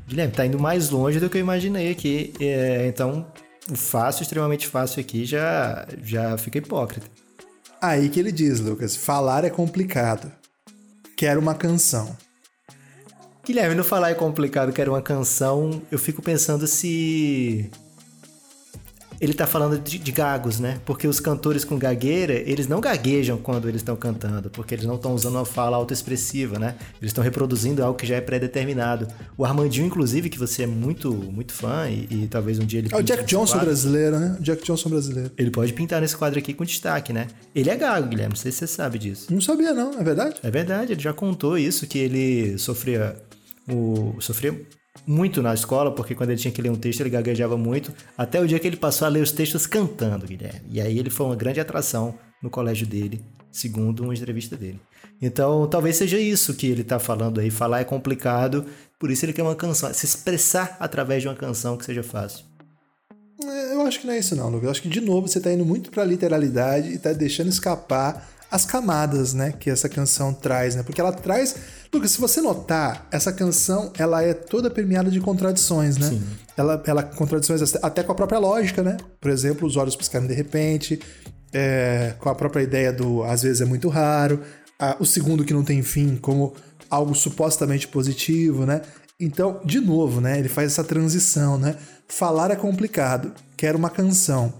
Guilherme, 0.06 0.32
tá 0.32 0.46
indo 0.46 0.56
mais 0.60 0.90
longe 0.90 1.18
do 1.18 1.28
que 1.28 1.36
eu 1.36 1.40
imaginei 1.40 1.90
aqui. 1.90 2.32
É, 2.38 2.86
então, 2.86 3.26
o 3.70 3.76
fácil, 3.76 4.22
extremamente 4.22 4.66
fácil 4.66 5.00
aqui, 5.00 5.24
já, 5.24 5.86
já 6.02 6.36
fica 6.38 6.58
hipócrita. 6.58 7.06
Aí 7.80 8.08
que 8.08 8.18
ele 8.18 8.32
diz, 8.32 8.60
Lucas, 8.60 8.96
falar 8.96 9.44
é 9.44 9.50
complicado. 9.50 10.30
Quero 11.16 11.40
uma 11.40 11.54
canção. 11.54 12.16
Guilherme, 13.46 13.76
no 13.76 13.84
falar 13.84 14.10
é 14.10 14.14
complicado, 14.14 14.72
quero 14.72 14.90
uma 14.92 15.00
canção, 15.00 15.80
eu 15.88 16.00
fico 16.00 16.20
pensando 16.20 16.66
se 16.66 17.70
ele 19.20 19.32
tá 19.32 19.46
falando 19.46 19.78
de, 19.78 19.98
de, 19.98 20.12
gagos, 20.12 20.58
né? 20.58 20.80
Porque 20.84 21.06
os 21.06 21.20
cantores 21.20 21.64
com 21.64 21.78
gagueira, 21.78 22.34
eles 22.34 22.66
não 22.66 22.80
gaguejam 22.80 23.36
quando 23.38 23.68
eles 23.68 23.80
estão 23.80 23.96
cantando, 23.96 24.50
porque 24.50 24.74
eles 24.74 24.86
não 24.86 24.96
estão 24.96 25.14
usando 25.14 25.34
uma 25.34 25.44
fala 25.44 25.76
autoexpressiva, 25.76 26.58
né? 26.58 26.76
Eles 27.00 27.10
estão 27.10 27.22
reproduzindo 27.22 27.82
algo 27.82 27.98
que 27.98 28.06
já 28.06 28.16
é 28.16 28.20
pré-determinado. 28.20 29.08
O 29.36 29.44
Armandinho, 29.44 29.86
inclusive, 29.86 30.28
que 30.28 30.38
você 30.38 30.64
é 30.64 30.66
muito, 30.66 31.12
muito 31.12 31.52
fã 31.52 31.88
e, 31.88 32.06
e 32.10 32.28
talvez 32.28 32.58
um 32.58 32.66
dia 32.66 32.80
ele... 32.80 32.88
É 32.92 32.96
o 32.96 33.02
Jack 33.02 33.24
Johnson 33.24 33.54
quadro, 33.54 33.66
brasileiro, 33.66 34.18
né? 34.18 34.36
O 34.38 34.42
Jack 34.42 34.64
Johnson 34.64 34.88
brasileiro. 34.88 35.30
Ele 35.36 35.50
pode 35.50 35.72
pintar 35.72 36.00
nesse 36.00 36.16
quadro 36.16 36.38
aqui 36.38 36.52
com 36.52 36.64
destaque, 36.64 37.12
né? 37.12 37.28
Ele 37.54 37.70
é 37.70 37.76
gago, 37.76 38.08
Guilherme, 38.08 38.34
não 38.34 38.36
sei 38.36 38.52
se 38.52 38.58
você 38.58 38.66
sabe 38.66 38.98
disso. 38.98 39.32
Não 39.32 39.40
sabia 39.40 39.72
não, 39.72 39.98
é 39.98 40.02
verdade? 40.02 40.36
É 40.42 40.50
verdade, 40.50 40.92
ele 40.92 41.00
já 41.00 41.12
contou 41.12 41.58
isso, 41.58 41.86
que 41.86 41.98
ele 41.98 42.58
sofria... 42.58 43.16
O, 43.68 44.14
sofria 44.20 44.54
muito 45.06 45.42
na 45.42 45.52
escola, 45.52 45.92
porque 45.92 46.14
quando 46.14 46.30
ele 46.30 46.40
tinha 46.40 46.52
que 46.52 46.62
ler 46.62 46.70
um 46.70 46.76
texto 46.76 47.00
ele 47.00 47.10
gaguejava 47.10 47.56
muito, 47.56 47.92
até 48.16 48.40
o 48.40 48.46
dia 48.46 48.58
que 48.58 48.66
ele 48.66 48.76
passou 48.76 49.06
a 49.06 49.08
ler 49.08 49.22
os 49.22 49.32
textos 49.32 49.66
cantando, 49.66 50.26
Guilherme. 50.26 50.62
E 50.70 50.80
aí 50.80 50.98
ele 50.98 51.10
foi 51.10 51.26
uma 51.26 51.36
grande 51.36 51.60
atração 51.60 52.14
no 52.42 52.50
colégio 52.50 52.86
dele, 52.86 53.20
segundo 53.50 54.04
uma 54.04 54.14
entrevista 54.14 54.56
dele. 54.56 54.80
Então, 55.20 55.66
talvez 55.66 55.96
seja 55.96 56.18
isso 56.18 56.54
que 56.54 56.66
ele 56.66 56.82
está 56.82 56.98
falando 56.98 57.40
aí. 57.40 57.50
Falar 57.50 57.80
é 57.80 57.84
complicado, 57.84 58.66
por 58.98 59.10
isso 59.10 59.24
ele 59.24 59.32
quer 59.32 59.42
uma 59.42 59.54
canção, 59.54 59.92
se 59.92 60.04
expressar 60.04 60.76
através 60.78 61.22
de 61.22 61.28
uma 61.28 61.34
canção 61.34 61.76
que 61.76 61.84
seja 61.84 62.02
fácil. 62.02 62.44
Eu 63.72 63.82
acho 63.82 64.00
que 64.00 64.06
não 64.06 64.14
é 64.14 64.18
isso 64.18 64.34
não, 64.34 64.48
Lucas. 64.48 64.64
Eu 64.64 64.70
acho 64.70 64.82
que 64.82 64.88
de 64.88 65.00
novo 65.00 65.28
você 65.28 65.38
está 65.38 65.52
indo 65.52 65.64
muito 65.64 65.90
para 65.90 66.04
literalidade 66.04 66.88
e 66.88 66.94
está 66.94 67.12
deixando 67.12 67.48
escapar 67.48 68.26
as 68.56 68.64
camadas, 68.64 69.34
né, 69.34 69.52
que 69.52 69.68
essa 69.68 69.86
canção 69.86 70.32
traz, 70.32 70.74
né? 70.74 70.82
Porque 70.82 70.98
ela 70.98 71.12
traz, 71.12 71.54
Lucas, 71.92 72.12
se 72.12 72.18
você 72.18 72.40
notar, 72.40 73.06
essa 73.12 73.30
canção 73.30 73.92
ela 73.98 74.22
é 74.22 74.32
toda 74.32 74.70
permeada 74.70 75.10
de 75.10 75.20
contradições, 75.20 75.98
né? 75.98 76.08
Sim. 76.08 76.22
Ela, 76.56 76.82
ela 76.86 77.02
contradições 77.02 77.76
até 77.82 78.02
com 78.02 78.12
a 78.12 78.14
própria 78.14 78.38
lógica, 78.38 78.82
né? 78.82 78.96
Por 79.20 79.30
exemplo, 79.30 79.68
os 79.68 79.76
olhos 79.76 79.94
piscarem 79.94 80.26
de 80.26 80.32
repente, 80.32 80.98
é, 81.52 82.14
com 82.18 82.30
a 82.30 82.34
própria 82.34 82.62
ideia 82.62 82.90
do 82.90 83.22
às 83.24 83.42
vezes 83.42 83.60
é 83.60 83.66
muito 83.66 83.90
raro, 83.90 84.40
a, 84.78 84.96
o 84.98 85.04
segundo 85.04 85.44
que 85.44 85.52
não 85.52 85.62
tem 85.62 85.82
fim 85.82 86.16
como 86.16 86.54
algo 86.88 87.14
supostamente 87.14 87.86
positivo, 87.86 88.64
né? 88.64 88.80
Então, 89.20 89.60
de 89.66 89.80
novo, 89.80 90.18
né? 90.18 90.38
Ele 90.38 90.48
faz 90.48 90.72
essa 90.72 90.82
transição, 90.82 91.58
né? 91.58 91.76
Falar 92.08 92.50
é 92.50 92.56
complicado, 92.56 93.34
quero 93.54 93.76
uma 93.76 93.90
canção. 93.90 94.52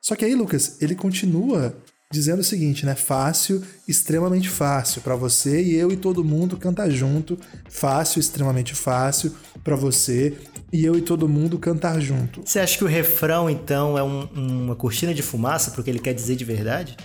Só 0.00 0.16
que 0.16 0.24
aí, 0.24 0.34
Lucas, 0.34 0.80
ele 0.80 0.94
continua 0.94 1.76
dizendo 2.10 2.40
o 2.40 2.44
seguinte, 2.44 2.86
né? 2.86 2.94
Fácil, 2.94 3.62
extremamente 3.86 4.48
fácil 4.48 5.02
para 5.02 5.14
você 5.14 5.62
e 5.62 5.74
eu 5.74 5.92
e 5.92 5.96
todo 5.96 6.24
mundo 6.24 6.56
cantar 6.56 6.90
junto. 6.90 7.38
Fácil, 7.68 8.20
extremamente 8.20 8.74
fácil 8.74 9.34
para 9.62 9.76
você 9.76 10.36
e 10.72 10.84
eu 10.84 10.96
e 10.96 11.02
todo 11.02 11.28
mundo 11.28 11.58
cantar 11.58 12.00
junto. 12.00 12.42
Você 12.44 12.60
acha 12.60 12.78
que 12.78 12.84
o 12.84 12.88
refrão 12.88 13.48
então 13.48 13.98
é 13.98 14.02
um, 14.02 14.24
uma 14.34 14.76
cortina 14.76 15.12
de 15.12 15.22
fumaça 15.22 15.70
porque 15.72 15.90
ele 15.90 15.98
quer 15.98 16.14
dizer 16.14 16.36
de 16.36 16.44
verdade? 16.44 16.96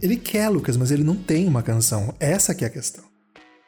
Ele 0.00 0.16
quer, 0.16 0.48
Lucas, 0.48 0.76
mas 0.76 0.90
ele 0.90 1.04
não 1.04 1.14
tem 1.14 1.46
uma 1.46 1.62
canção. 1.62 2.14
Essa 2.18 2.54
que 2.54 2.64
é 2.64 2.66
a 2.66 2.70
questão. 2.70 3.04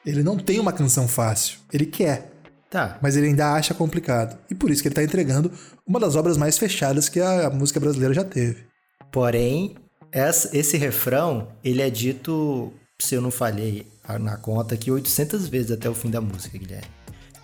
Ele 0.05 0.23
não 0.23 0.37
tem 0.37 0.59
uma 0.59 0.73
canção 0.73 1.07
fácil. 1.07 1.59
Ele 1.73 1.87
quer. 1.87 2.33
Tá. 2.69 2.99
Mas 3.01 3.17
ele 3.17 3.29
ainda 3.29 3.53
acha 3.53 3.73
complicado. 3.73 4.37
E 4.51 4.55
por 4.55 4.71
isso 4.71 4.83
que 4.83 4.89
ele 4.89 4.93
está 4.93 5.03
entregando 5.05 5.53
uma 5.87 6.01
das 6.01 6.17
obras 6.17 6.37
mais 6.37 6.59
fechadas 6.59 7.09
que 7.09 7.21
a 7.21 7.49
música 7.51 7.79
brasileira 7.79 8.13
já 8.13 8.25
teve. 8.25 8.67
Porém, 9.13 9.77
essa, 10.15 10.57
esse 10.57 10.77
refrão, 10.77 11.49
ele 11.65 11.83
é 11.83 11.91
dito, 11.91 12.73
se 13.03 13.17
eu 13.17 13.21
não 13.21 13.33
falhei 13.33 13.85
na 14.21 14.37
conta, 14.37 14.77
aqui 14.77 14.89
800 14.89 15.49
vezes 15.49 15.73
até 15.73 15.91
o 15.91 15.95
fim 15.95 16.09
da 16.09 16.21
música, 16.21 16.57
Guilherme. 16.57 16.87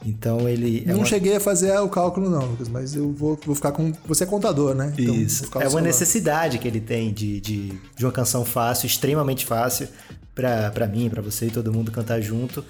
Então 0.07 0.49
ele. 0.49 0.85
É 0.87 0.93
não 0.93 0.99
uma... 0.99 1.05
cheguei 1.05 1.37
a 1.37 1.41
fazer 1.41 1.77
o 1.81 1.89
cálculo, 1.89 2.31
não, 2.31 2.47
Lucas, 2.47 2.69
mas 2.69 2.95
eu 2.95 3.13
vou, 3.13 3.39
vou 3.45 3.55
ficar 3.55 3.73
com. 3.73 3.93
Você 4.07 4.25
é 4.25 4.27
contador, 4.27 4.75
né? 4.75 4.95
Então, 4.97 5.15
Isso. 5.15 5.47
É 5.59 5.69
uma 5.69 5.81
necessidade 5.81 6.59
que 6.59 6.67
ele 6.67 6.81
tem 6.81 7.13
de, 7.13 7.41
de, 7.41 7.73
de 7.97 8.07
uma 8.07 8.13
canção 8.13 8.45
fácil, 8.45 8.87
extremamente 8.87 9.45
fácil, 9.45 9.89
para 10.35 10.87
mim, 10.87 11.11
para 11.11 11.21
você 11.21 11.47
e 11.47 11.51
todo 11.51 11.73
mundo 11.73 11.91
cantar 11.91 12.23
junto. 12.23 12.65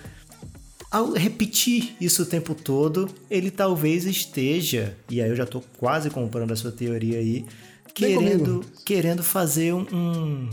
Ao 0.90 1.12
repetir 1.12 1.94
isso 2.00 2.22
o 2.24 2.26
tempo 2.26 2.52
todo, 2.52 3.08
ele 3.30 3.48
talvez 3.48 4.06
esteja, 4.06 4.96
e 5.08 5.20
aí 5.22 5.28
eu 5.28 5.36
já 5.36 5.46
tô 5.46 5.62
quase 5.78 6.10
comprando 6.10 6.50
a 6.50 6.56
sua 6.56 6.72
teoria 6.72 7.18
aí, 7.18 7.44
querendo, 7.94 8.64
querendo 8.84 9.22
fazer 9.22 9.72
um, 9.72 9.86
um, 9.92 10.50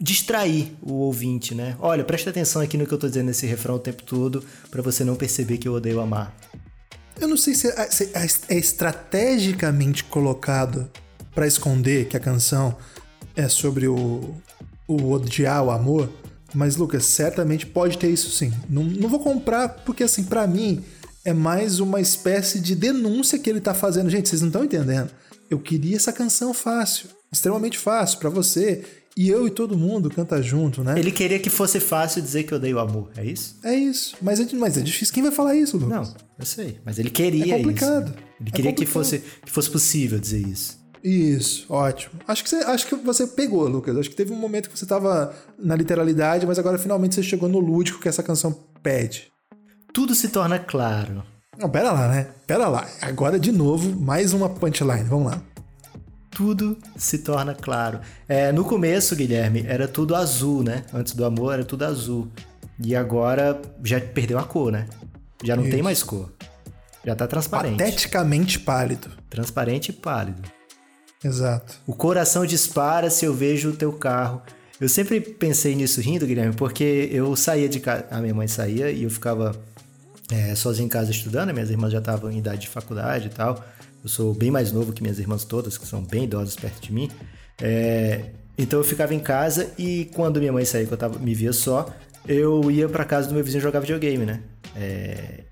distrair 0.00 0.72
o 0.82 0.94
ouvinte, 0.94 1.54
né? 1.54 1.76
Olha, 1.78 2.04
presta 2.04 2.30
atenção 2.30 2.62
aqui 2.62 2.76
no 2.76 2.86
que 2.86 2.92
eu 2.92 2.98
tô 2.98 3.08
dizendo 3.08 3.26
nesse 3.26 3.46
refrão 3.46 3.76
o 3.76 3.78
tempo 3.78 4.02
todo, 4.02 4.44
para 4.70 4.82
você 4.82 5.04
não 5.04 5.16
perceber 5.16 5.58
que 5.58 5.68
eu 5.68 5.74
odeio 5.74 6.00
amar. 6.00 6.34
Eu 7.18 7.28
não 7.28 7.36
sei 7.36 7.54
se 7.54 7.68
é, 7.68 7.90
se 7.90 8.10
é 8.48 8.56
estrategicamente 8.56 10.04
colocado 10.04 10.90
para 11.34 11.46
esconder 11.46 12.08
que 12.08 12.16
a 12.16 12.20
canção 12.20 12.76
é 13.34 13.48
sobre 13.48 13.86
o, 13.88 14.34
o 14.86 15.12
odiar 15.12 15.64
o 15.64 15.70
amor, 15.70 16.10
mas 16.54 16.76
Lucas, 16.76 17.04
certamente 17.04 17.66
pode 17.66 17.98
ter 17.98 18.08
isso 18.08 18.30
sim. 18.30 18.52
Não, 18.68 18.84
não 18.84 19.08
vou 19.08 19.20
comprar 19.20 19.68
porque 19.68 20.04
assim, 20.04 20.24
para 20.24 20.46
mim 20.46 20.84
é 21.24 21.32
mais 21.32 21.80
uma 21.80 22.00
espécie 22.00 22.60
de 22.60 22.74
denúncia 22.74 23.38
que 23.38 23.50
ele 23.50 23.60
tá 23.60 23.74
fazendo. 23.74 24.08
Gente, 24.08 24.28
vocês 24.28 24.40
não 24.40 24.48
estão 24.48 24.64
entendendo. 24.64 25.10
Eu 25.50 25.58
queria 25.60 25.96
essa 25.96 26.12
canção 26.12 26.52
fácil, 26.52 27.08
extremamente 27.32 27.78
fácil 27.78 28.18
para 28.18 28.30
você. 28.30 28.84
E 29.16 29.30
eu 29.30 29.46
e 29.46 29.50
todo 29.50 29.78
mundo 29.78 30.10
canta 30.10 30.42
junto, 30.42 30.84
né? 30.84 30.98
Ele 30.98 31.10
queria 31.10 31.38
que 31.38 31.48
fosse 31.48 31.80
fácil 31.80 32.20
dizer 32.20 32.42
que 32.42 32.52
eu 32.52 32.58
odeio 32.58 32.76
o 32.76 32.80
amor, 32.80 33.10
é 33.16 33.24
isso? 33.24 33.58
É 33.64 33.74
isso. 33.74 34.14
Mas 34.20 34.38
é, 34.38 34.46
mas 34.54 34.76
é 34.76 34.82
difícil. 34.82 35.14
Quem 35.14 35.22
vai 35.22 35.32
falar 35.32 35.54
isso, 35.54 35.78
Lucas? 35.78 36.10
Não, 36.10 36.16
eu 36.38 36.44
sei. 36.44 36.78
Mas 36.84 36.98
ele 36.98 37.08
queria 37.08 37.54
é 37.54 37.56
complicado. 37.56 38.08
isso. 38.08 38.26
Ele 38.38 38.50
queria 38.50 38.70
é 38.70 38.74
que, 38.74 38.84
fosse, 38.84 39.22
que 39.42 39.50
fosse 39.50 39.70
possível 39.70 40.18
dizer 40.18 40.46
isso. 40.46 40.78
Isso, 41.02 41.64
ótimo. 41.72 42.20
Acho 42.26 42.42
que, 42.42 42.50
você, 42.50 42.56
acho 42.56 42.86
que 42.86 42.94
você 42.96 43.26
pegou, 43.26 43.66
Lucas. 43.68 43.96
Acho 43.96 44.10
que 44.10 44.16
teve 44.16 44.32
um 44.32 44.36
momento 44.36 44.68
que 44.68 44.78
você 44.78 44.84
estava 44.84 45.34
na 45.58 45.76
literalidade, 45.76 46.44
mas 46.46 46.58
agora 46.58 46.76
finalmente 46.78 47.14
você 47.14 47.22
chegou 47.22 47.48
no 47.48 47.58
lúdico 47.58 48.00
que 48.00 48.08
essa 48.08 48.22
canção 48.22 48.52
pede. 48.82 49.32
Tudo 49.94 50.14
se 50.14 50.28
torna 50.28 50.58
claro. 50.58 51.22
Não, 51.58 51.70
pera 51.70 51.90
lá, 51.90 52.08
né? 52.08 52.28
Pera 52.46 52.68
lá. 52.68 52.86
Agora, 53.00 53.38
de 53.38 53.50
novo, 53.50 53.98
mais 53.98 54.32
uma 54.32 54.48
punchline. 54.48 55.04
Vamos 55.04 55.32
lá. 55.32 55.42
Tudo 56.30 56.76
se 56.96 57.18
torna 57.18 57.54
claro. 57.54 58.00
É, 58.28 58.52
no 58.52 58.62
começo, 58.64 59.16
Guilherme, 59.16 59.64
era 59.66 59.88
tudo 59.88 60.14
azul, 60.14 60.62
né? 60.62 60.84
Antes 60.92 61.14
do 61.14 61.24
amor 61.24 61.54
era 61.54 61.64
tudo 61.64 61.84
azul. 61.84 62.28
E 62.78 62.94
agora 62.94 63.60
já 63.82 63.98
perdeu 63.98 64.38
a 64.38 64.44
cor, 64.44 64.70
né? 64.70 64.86
Já 65.42 65.56
não 65.56 65.62
Isso. 65.62 65.72
tem 65.72 65.82
mais 65.82 66.02
cor. 66.02 66.30
Já 67.04 67.14
tá 67.14 67.26
transparente. 67.26 67.78
Pateticamente 67.78 68.58
pálido. 68.58 69.08
Transparente 69.30 69.88
e 69.88 69.92
pálido. 69.92 70.42
Exato. 71.24 71.76
O 71.86 71.94
coração 71.94 72.44
dispara 72.44 73.08
se 73.08 73.24
eu 73.24 73.32
vejo 73.32 73.70
o 73.70 73.76
teu 73.76 73.92
carro. 73.92 74.42
Eu 74.78 74.90
sempre 74.90 75.20
pensei 75.20 75.74
nisso 75.74 76.02
rindo, 76.02 76.26
Guilherme, 76.26 76.54
porque 76.54 77.08
eu 77.10 77.34
saía 77.34 77.68
de 77.68 77.80
casa. 77.80 78.06
A 78.10 78.20
minha 78.20 78.34
mãe 78.34 78.46
saía 78.46 78.90
e 78.90 79.04
eu 79.04 79.10
ficava 79.10 79.56
é, 80.30 80.54
sozinho 80.54 80.86
em 80.86 80.88
casa 80.88 81.10
estudando. 81.10 81.52
Minhas 81.52 81.70
irmãs 81.70 81.92
já 81.92 81.98
estavam 81.98 82.30
em 82.30 82.38
idade 82.38 82.62
de 82.62 82.68
faculdade 82.68 83.26
e 83.26 83.30
tal. 83.30 83.64
Eu 84.02 84.08
sou 84.08 84.34
bem 84.34 84.50
mais 84.50 84.72
novo 84.72 84.92
que 84.92 85.02
minhas 85.02 85.18
irmãs 85.18 85.44
todas, 85.44 85.76
que 85.76 85.86
são 85.86 86.02
bem 86.02 86.24
idosas 86.24 86.56
perto 86.56 86.80
de 86.80 86.92
mim. 86.92 87.10
É, 87.60 88.30
então 88.58 88.78
eu 88.78 88.84
ficava 88.84 89.14
em 89.14 89.20
casa 89.20 89.72
e 89.78 90.10
quando 90.14 90.38
minha 90.38 90.52
mãe 90.52 90.64
saía, 90.64 90.86
que 90.86 90.92
eu 90.92 90.98
tava, 90.98 91.18
me 91.18 91.34
via 91.34 91.52
só, 91.52 91.92
eu 92.26 92.70
ia 92.70 92.88
para 92.88 93.04
casa 93.04 93.28
do 93.28 93.34
meu 93.34 93.44
vizinho 93.44 93.62
jogar 93.62 93.80
videogame, 93.80 94.24
né? 94.24 94.40
É... 94.74 95.44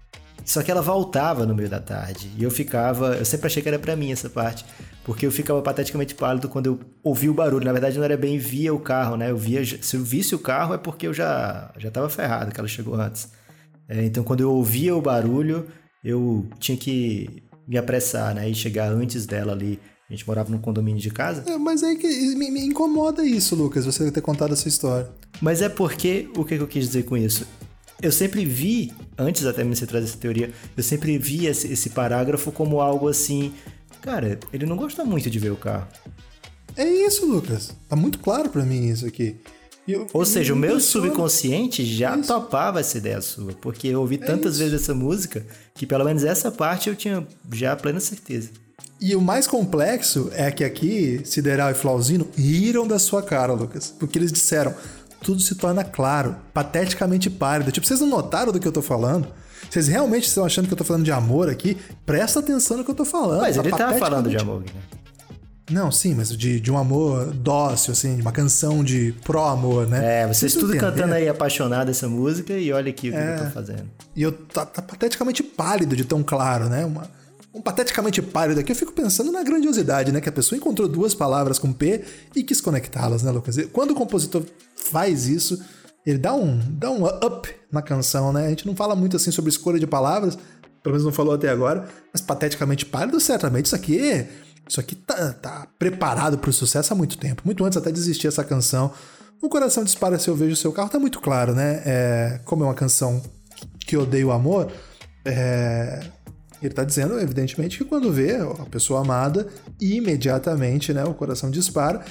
Só 0.45 0.63
que 0.63 0.71
ela 0.71 0.83
voltava 0.83 1.47
no 1.47 1.55
meio 1.55 1.71
da 1.71 1.81
tarde 1.81 2.31
e 2.37 2.43
eu 2.45 2.51
ficava. 2.51 3.17
Eu 3.17 3.25
sempre 3.25 3.47
achei 3.47 3.63
que 3.63 3.69
era 3.69 3.79
para 3.79 3.97
mim 3.97 4.13
essa 4.13 4.29
parte, 4.29 4.65
porque 5.03 5.25
eu 5.25 5.33
ficava 5.33 5.63
pateticamente 5.63 6.15
pálido 6.15 6.51
quando 6.51 6.67
eu 6.67 6.81
ouvia 7.03 7.31
o 7.31 7.35
barulho. 7.35 7.65
Na 7.65 7.73
verdade, 7.73 7.97
não 7.97 8.05
era 8.05 8.17
bem 8.17 8.37
via 8.37 8.75
o 8.75 8.79
carro, 8.79 9.17
né? 9.17 9.31
Eu 9.31 9.39
via. 9.39 9.65
Se 9.65 9.97
eu 9.97 10.05
visse 10.05 10.35
o 10.35 10.39
carro 10.39 10.75
é 10.75 10.79
porque 10.79 11.07
eu 11.07 11.15
já 11.15 11.73
já 11.79 11.89
estava 11.89 12.11
ferrado, 12.11 12.53
que 12.53 12.61
ela 12.61 12.69
chegou 12.69 12.95
antes. 12.95 13.31
É, 13.88 14.05
então, 14.05 14.25
quando 14.25 14.40
eu 14.40 14.51
ouvia 14.53 14.94
o 14.94 15.01
barulho, 15.01 15.66
eu 16.03 16.47
tinha 16.59 16.77
que 16.77 17.42
me 17.66 17.77
apressar, 17.77 18.35
né? 18.35 18.49
E 18.49 18.55
chegar 18.55 18.90
antes 18.90 19.27
dela 19.27 19.53
ali. 19.53 19.79
A 20.09 20.12
gente 20.12 20.27
morava 20.27 20.51
num 20.51 20.59
condomínio 20.59 21.01
de 21.01 21.11
casa. 21.11 21.51
É, 21.51 21.57
mas 21.57 21.83
aí 21.83 21.97
que 21.97 22.07
me, 22.35 22.51
me, 22.51 22.61
incomoda 22.61 23.25
isso, 23.25 23.57
Lucas, 23.57 23.87
você 23.87 24.11
ter 24.11 24.20
contado 24.20 24.53
essa 24.53 24.68
história. 24.68 25.11
Mas 25.40 25.62
é 25.62 25.68
porque, 25.68 26.29
o 26.37 26.44
que 26.44 26.55
eu 26.55 26.66
quis 26.66 26.87
dizer 26.87 27.05
com 27.05 27.16
isso? 27.16 27.47
Eu 28.03 28.12
sempre 28.12 28.44
vi, 28.44 28.92
antes 29.16 29.47
até 29.47 29.62
de 29.62 29.68
você 29.68 29.87
trazer 29.87 30.07
essa 30.07 30.18
teoria, 30.18 30.51
eu 30.77 30.83
sempre 30.83 31.16
vi 31.16 31.47
esse, 31.47 31.73
esse 31.73 31.90
parágrafo 31.90 32.53
como 32.53 32.81
algo 32.81 33.09
assim. 33.09 33.53
Cara, 34.03 34.38
ele 34.53 34.66
não 34.66 34.77
gosta 34.77 35.05
muito 35.05 35.31
de 35.31 35.38
ver 35.38 35.53
o 35.53 35.57
carro. 35.57 35.88
É 36.77 36.85
isso, 36.85 37.25
Lucas. 37.27 37.75
Tá 37.88 37.97
muito 37.97 38.18
claro 38.18 38.51
para 38.51 38.64
mim 38.64 38.88
isso 38.88 39.07
aqui. 39.07 39.37
Eu, 39.87 40.07
Ou 40.12 40.25
seja, 40.25 40.55
o 40.55 40.57
meu 40.57 40.81
subconsciente 40.81 41.85
já 41.85 42.16
isso. 42.16 42.29
topava 42.29 42.81
essa 42.81 42.97
ideia 42.97 43.20
sua, 43.20 43.53
porque 43.61 43.88
eu 43.88 44.01
ouvi 44.01 44.14
é 44.16 44.18
tantas 44.18 44.59
vezes 44.59 44.83
essa 44.83 44.94
música 44.94 45.44
que 45.75 45.87
pelo 45.87 46.05
menos 46.05 46.25
essa 46.25 46.51
parte 46.51 46.88
eu 46.88 46.97
tinha 46.97 47.27
já 47.53 47.77
plena 47.77 48.01
certeza. 48.01 48.51
E 49.01 49.14
o 49.14 49.20
mais 49.20 49.47
complexo 49.47 50.31
é 50.33 50.51
que 50.51 50.64
aqui, 50.64 51.20
Sideral 51.25 51.70
e 51.70 51.75
Flauzino 51.75 52.27
riram 52.37 52.87
da 52.87 52.99
sua 52.99 53.23
cara, 53.23 53.53
Lucas. 53.53 53.92
Porque 53.99 54.18
eles 54.18 54.33
disseram, 54.33 54.75
tudo 55.20 55.40
se 55.40 55.55
torna 55.57 55.85
claro, 55.85 56.37
pateticamente 56.55 57.29
pálido. 57.29 57.70
Tipo, 57.70 57.87
vocês 57.87 58.01
não 58.01 58.09
notaram 58.09 58.53
do 58.53 58.59
que 58.59 58.66
eu 58.66 58.73
tô 58.73 58.81
falando? 58.81 59.29
Vocês 59.68 59.88
realmente 59.88 60.29
estão 60.29 60.44
achando 60.44 60.66
que 60.66 60.73
eu 60.73 60.79
tô 60.79 60.85
falando 60.85 61.05
de 61.05 61.12
amor 61.12 61.51
aqui? 61.51 61.77
Presta 62.07 62.40
atenção 62.40 62.79
no 62.79 62.85
que 62.85 62.90
eu 62.90 62.94
tô 62.94 63.05
falando. 63.05 63.40
Mas 63.40 63.57
ele 63.57 63.70
tá 63.70 63.92
falando 63.94 64.31
de 64.31 64.37
amor, 64.37 64.61
né? 64.61 64.66
Não, 65.70 65.90
sim, 65.90 66.14
mas 66.14 66.37
de, 66.37 66.61
de 66.61 66.70
um 66.70 66.77
amor 66.77 67.33
dócil, 67.33 67.92
assim, 67.92 68.16
de 68.16 68.22
uma 68.22 68.33
canção 68.33 68.85
de 68.85 69.14
pró-amor, 69.24 69.87
né? 69.88 70.22
É, 70.22 70.27
vocês 70.27 70.53
tudo 70.53 70.77
cantando 70.77 71.14
aí 71.14 71.27
apaixonado 71.27 71.90
essa 71.90 72.07
música 72.07 72.53
e 72.53 72.70
olha 72.70 72.90
aqui 72.90 73.09
o 73.09 73.14
é, 73.14 73.37
que 73.37 73.42
eu 73.42 73.46
tô 73.46 73.50
fazendo. 73.50 73.90
E 74.14 74.22
eu 74.22 74.33
tá, 74.33 74.66
tá, 74.66 74.83
pateticamente 74.83 75.42
pálido 75.42 75.96
de 75.96 76.05
tão 76.05 76.22
claro, 76.22 76.68
né? 76.68 76.85
Uma, 76.85 77.09
um 77.55 77.62
pateticamente 77.62 78.20
pálido 78.20 78.61
aqui, 78.61 78.72
eu 78.72 78.77
fico 78.77 78.92
pensando 78.92 79.33
na 79.33 79.42
grandiosidade, 79.42 80.12
né? 80.12 80.20
Que 80.20 80.29
a 80.29 80.33
pessoa 80.33 80.59
encontrou 80.59 80.87
duas 80.87 81.14
palavras 81.14 81.59
com 81.59 81.72
P 81.72 82.05
e 82.37 82.42
quis 82.42 82.61
conectá-las, 82.61 83.22
né, 83.22 83.31
Lucas? 83.31 83.57
Quando 83.72 83.92
o 83.92 83.94
compositor 83.94 84.42
faz 84.77 85.29
isso, 85.29 85.59
ele 86.05 86.18
dá 86.18 86.35
um, 86.35 86.61
dá 86.72 86.90
um 86.90 87.07
up 87.07 87.48
na 87.72 87.81
canção, 87.81 88.35
né? 88.35 88.46
A 88.46 88.50
gente 88.50 88.66
não 88.66 88.77
fala 88.77 88.94
muito 88.94 89.16
assim 89.16 89.31
sobre 89.31 89.48
escolha 89.48 89.79
de 89.79 89.87
palavras, 89.87 90.37
pelo 90.83 90.92
menos 90.92 91.05
não 91.07 91.12
falou 91.12 91.33
até 91.33 91.48
agora, 91.48 91.88
mas 92.12 92.20
pateticamente 92.20 92.85
pálido, 92.85 93.18
certamente 93.18 93.64
isso 93.64 93.74
aqui 93.74 93.98
é 93.98 94.29
isso 94.68 94.81
aqui 94.81 94.94
tá, 94.94 95.33
tá 95.33 95.66
preparado 95.79 96.38
para 96.38 96.50
o 96.50 96.53
sucesso 96.53 96.92
há 96.92 96.96
muito 96.96 97.18
tempo, 97.18 97.42
muito 97.44 97.64
antes 97.64 97.77
até 97.77 97.90
de 97.90 97.98
existir 97.98 98.27
essa 98.27 98.44
canção. 98.44 98.92
O 99.42 99.48
coração 99.48 99.85
dispara 99.85 100.18
se 100.18 100.29
eu 100.29 100.35
vejo 100.35 100.55
o 100.55 100.57
seu 100.57 100.72
carro, 100.72 100.88
tá 100.88 100.98
muito 100.98 101.20
claro, 101.20 101.55
né? 101.55 101.83
É, 101.85 102.40
como 102.44 102.64
é 102.64 102.66
uma 102.66 102.74
canção 102.74 103.22
que 103.81 103.96
odeia 103.96 104.27
o 104.27 104.33
amor, 104.33 104.72
é, 105.24 106.03
ele 106.62 106.72
tá 106.72 106.85
dizendo, 106.85 107.18
evidentemente, 107.18 107.79
que 107.79 107.85
quando 107.85 108.11
vê 108.11 108.37
a 108.37 108.64
pessoa 108.70 109.00
amada, 109.00 109.46
imediatamente 109.81 110.92
né, 110.94 111.05
o 111.05 111.12
coração 111.12 111.50
dispara 111.50 112.03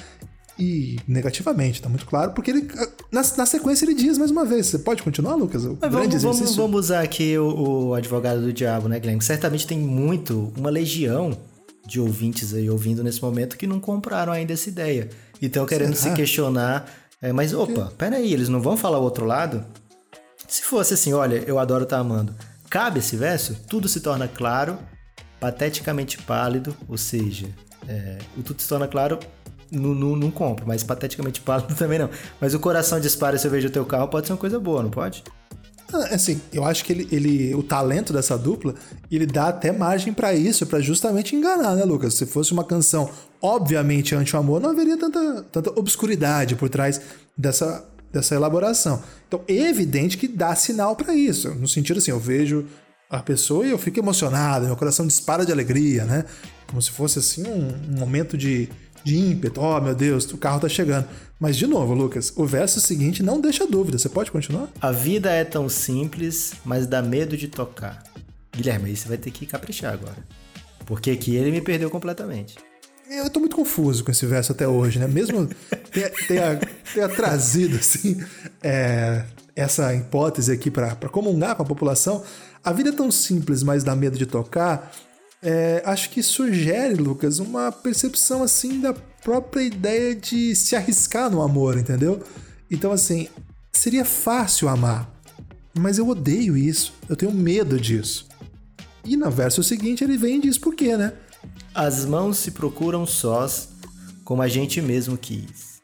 e 0.56 0.96
negativamente, 1.08 1.82
tá 1.82 1.88
muito 1.88 2.06
claro, 2.06 2.30
porque 2.30 2.52
ele 2.52 2.68
na, 3.10 3.22
na 3.36 3.46
sequência 3.46 3.84
ele 3.84 3.94
diz 3.94 4.16
mais 4.16 4.30
uma 4.30 4.44
vez. 4.44 4.66
Você 4.66 4.78
pode 4.78 5.02
continuar, 5.02 5.34
Lucas? 5.34 5.64
O 5.64 5.76
vamos, 5.80 6.22
vamos, 6.22 6.54
vamos, 6.54 6.78
usar 6.78 7.00
aqui 7.00 7.36
o, 7.36 7.88
o, 7.88 7.94
advogado 7.94 8.40
do 8.40 8.52
diabo, 8.52 8.88
né, 8.88 9.00
Glenn? 9.00 9.20
Certamente 9.20 9.66
tem 9.66 9.78
muito, 9.78 10.52
uma 10.56 10.70
legião 10.70 11.36
de 11.86 12.00
ouvintes 12.00 12.54
aí 12.54 12.68
ouvindo 12.70 13.02
nesse 13.04 13.22
momento 13.22 13.56
que 13.56 13.66
não 13.66 13.78
compraram 13.78 14.32
ainda 14.32 14.52
essa 14.52 14.68
ideia. 14.68 15.10
E 15.40 15.46
estão 15.46 15.66
querendo 15.66 15.94
Será? 15.94 16.14
se 16.14 16.16
questionar. 16.16 16.88
É, 17.20 17.32
mas 17.32 17.52
opa, 17.54 17.92
peraí, 17.96 18.32
eles 18.32 18.48
não 18.48 18.60
vão 18.60 18.76
falar 18.76 18.98
o 18.98 19.02
outro 19.02 19.24
lado? 19.24 19.64
Se 20.48 20.62
fosse 20.62 20.94
assim, 20.94 21.12
olha, 21.12 21.42
eu 21.46 21.58
adoro 21.58 21.84
estar 21.84 21.96
tá 21.96 22.00
amando. 22.00 22.34
Cabe 22.68 22.98
esse 22.98 23.16
verso? 23.16 23.56
Tudo 23.68 23.88
se 23.88 24.00
torna 24.00 24.28
claro, 24.28 24.78
pateticamente 25.40 26.18
pálido, 26.18 26.76
ou 26.88 26.98
seja, 26.98 27.48
é, 27.88 28.18
o 28.36 28.42
tudo 28.42 28.60
se 28.60 28.68
torna 28.68 28.88
claro, 28.88 29.18
não, 29.70 29.94
não, 29.94 30.16
não 30.16 30.30
compro, 30.30 30.66
mas 30.66 30.82
pateticamente 30.82 31.40
pálido 31.42 31.74
também 31.74 31.98
não. 31.98 32.10
Mas 32.40 32.54
o 32.54 32.60
coração 32.60 33.00
dispara 33.00 33.38
se 33.38 33.46
eu 33.46 33.50
vejo 33.50 33.68
o 33.68 33.70
teu 33.70 33.84
carro 33.84 34.08
pode 34.08 34.26
ser 34.26 34.32
uma 34.32 34.38
coisa 34.38 34.58
boa, 34.58 34.82
não 34.82 34.90
pode? 34.90 35.22
Ah, 35.92 36.14
assim, 36.14 36.40
eu 36.52 36.64
acho 36.64 36.84
que 36.84 36.92
ele, 36.92 37.08
ele, 37.12 37.54
o 37.54 37.62
talento 37.62 38.12
dessa 38.12 38.36
dupla, 38.36 38.74
ele 39.10 39.26
dá 39.26 39.48
até 39.48 39.70
margem 39.72 40.12
para 40.12 40.34
isso, 40.34 40.66
para 40.66 40.80
justamente 40.80 41.36
enganar, 41.36 41.74
né, 41.74 41.84
Lucas? 41.84 42.14
Se 42.14 42.26
fosse 42.26 42.52
uma 42.52 42.64
canção 42.64 43.10
obviamente 43.40 44.14
anti-amor, 44.14 44.60
não 44.60 44.70
haveria 44.70 44.96
tanta, 44.96 45.42
tanta 45.52 45.70
obscuridade 45.78 46.56
por 46.56 46.68
trás 46.68 47.00
dessa, 47.36 47.84
dessa 48.12 48.34
elaboração. 48.34 49.02
Então, 49.28 49.42
é 49.46 49.68
evidente 49.68 50.16
que 50.16 50.26
dá 50.26 50.54
sinal 50.54 50.96
para 50.96 51.14
isso, 51.14 51.50
no 51.54 51.68
sentido 51.68 51.98
assim, 51.98 52.10
eu 52.10 52.18
vejo 52.18 52.66
a 53.10 53.22
pessoa 53.22 53.66
e 53.66 53.70
eu 53.70 53.78
fico 53.78 53.98
emocionado, 53.98 54.66
meu 54.66 54.76
coração 54.76 55.06
dispara 55.06 55.44
de 55.44 55.52
alegria, 55.52 56.04
né? 56.04 56.24
Como 56.66 56.80
se 56.80 56.90
fosse 56.90 57.18
assim 57.18 57.46
um, 57.46 57.92
um 57.92 57.98
momento 57.98 58.36
de, 58.36 58.68
de 59.04 59.16
ímpeto. 59.16 59.60
Oh, 59.60 59.80
meu 59.80 59.94
Deus, 59.94 60.24
o 60.32 60.38
carro 60.38 60.60
tá 60.60 60.68
chegando. 60.68 61.06
Mas, 61.38 61.56
de 61.56 61.66
novo, 61.66 61.92
Lucas, 61.94 62.32
o 62.36 62.46
verso 62.46 62.80
seguinte 62.80 63.22
não 63.22 63.40
deixa 63.40 63.66
dúvida. 63.66 63.98
Você 63.98 64.08
pode 64.08 64.32
continuar? 64.32 64.68
A 64.80 64.90
vida 64.90 65.30
é 65.30 65.44
tão 65.44 65.68
simples, 65.68 66.54
mas 66.64 66.86
dá 66.86 67.02
medo 67.02 67.36
de 67.36 67.48
tocar. 67.48 68.02
Guilherme, 68.56 68.90
aí 68.90 68.96
você 68.96 69.08
vai 69.08 69.18
ter 69.18 69.30
que 69.30 69.44
caprichar 69.44 69.92
agora. 69.92 70.16
Porque 70.86 71.10
aqui 71.10 71.36
ele 71.36 71.50
me 71.50 71.60
perdeu 71.60 71.90
completamente. 71.90 72.56
Eu 73.10 73.28
tô 73.28 73.38
muito 73.38 73.56
confuso 73.56 74.02
com 74.02 74.10
esse 74.10 74.24
verso 74.24 74.52
até 74.52 74.66
hoje, 74.66 74.98
né? 74.98 75.06
Mesmo 75.06 75.48
tenha, 76.26 76.58
tenha 76.92 77.08
trazido, 77.08 77.76
assim, 77.76 78.18
é, 78.62 79.24
essa 79.54 79.94
hipótese 79.94 80.50
aqui 80.50 80.70
para 80.70 80.94
comungar 81.10 81.54
com 81.54 81.62
a 81.62 81.66
população, 81.66 82.22
a 82.62 82.72
vida 82.72 82.88
é 82.88 82.92
tão 82.92 83.10
simples, 83.10 83.62
mas 83.62 83.84
dá 83.84 83.94
medo 83.94 84.16
de 84.16 84.24
tocar 84.24 84.90
é, 85.44 85.82
acho 85.84 86.08
que 86.08 86.22
sugere, 86.22 86.94
Lucas, 86.94 87.38
uma 87.38 87.70
percepção 87.70 88.42
assim 88.42 88.80
da 88.80 88.94
própria 88.94 89.62
ideia 89.62 90.14
de 90.14 90.56
se 90.56 90.74
arriscar 90.74 91.30
no 91.30 91.42
amor, 91.42 91.76
entendeu? 91.76 92.22
Então, 92.70 92.90
assim, 92.90 93.28
seria 93.70 94.06
fácil 94.06 94.68
amar, 94.68 95.12
mas 95.78 95.98
eu 95.98 96.08
odeio 96.08 96.56
isso, 96.56 96.94
eu 97.10 97.14
tenho 97.14 97.30
medo 97.30 97.78
disso. 97.78 98.26
E 99.04 99.18
no 99.18 99.30
verso 99.30 99.62
seguinte 99.62 100.02
ele 100.02 100.16
vem 100.16 100.38
e 100.38 100.40
diz 100.40 100.56
por 100.56 100.74
quê, 100.74 100.96
né? 100.96 101.12
As 101.74 102.06
mãos 102.06 102.38
se 102.38 102.50
procuram 102.50 103.06
sós, 103.06 103.68
como 104.24 104.40
a 104.40 104.48
gente 104.48 104.80
mesmo 104.80 105.18
quis. 105.18 105.74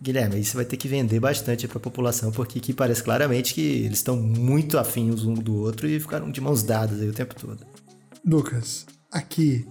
Guilherme, 0.00 0.40
isso 0.40 0.56
vai 0.56 0.64
ter 0.64 0.78
que 0.78 0.88
vender 0.88 1.20
bastante 1.20 1.68
para 1.68 1.76
a 1.76 1.80
população, 1.80 2.32
porque 2.32 2.58
aqui 2.58 2.72
parece 2.72 3.02
claramente 3.02 3.52
que 3.52 3.60
eles 3.60 3.98
estão 3.98 4.16
muito 4.16 4.78
afins 4.78 5.22
um 5.24 5.34
do 5.34 5.54
outro 5.54 5.86
e 5.86 6.00
ficaram 6.00 6.30
de 6.30 6.40
mãos 6.40 6.62
dadas 6.62 7.00
aí 7.00 7.08
o 7.08 7.12
tempo 7.12 7.34
todo. 7.34 7.73
Lucas, 8.26 8.86
aqui, 9.12 9.68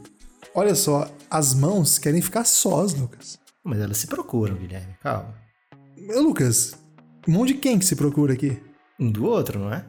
olha 0.53 0.75
só, 0.75 1.11
as 1.27 1.55
mãos 1.55 1.97
querem 1.97 2.21
ficar 2.21 2.43
sós, 2.43 2.93
Lucas. 2.93 3.39
Mas 3.63 3.79
elas 3.79 3.97
se 3.97 4.05
procuram, 4.05 4.55
Guilherme, 4.55 4.93
calma. 5.01 5.33
Lucas, 6.21 6.75
mão 7.27 7.47
de 7.47 7.55
quem 7.55 7.79
que 7.79 7.85
se 7.85 7.95
procura 7.95 8.33
aqui? 8.33 8.61
Um 8.99 9.11
do 9.11 9.25
outro, 9.25 9.57
não 9.57 9.73
é? 9.73 9.83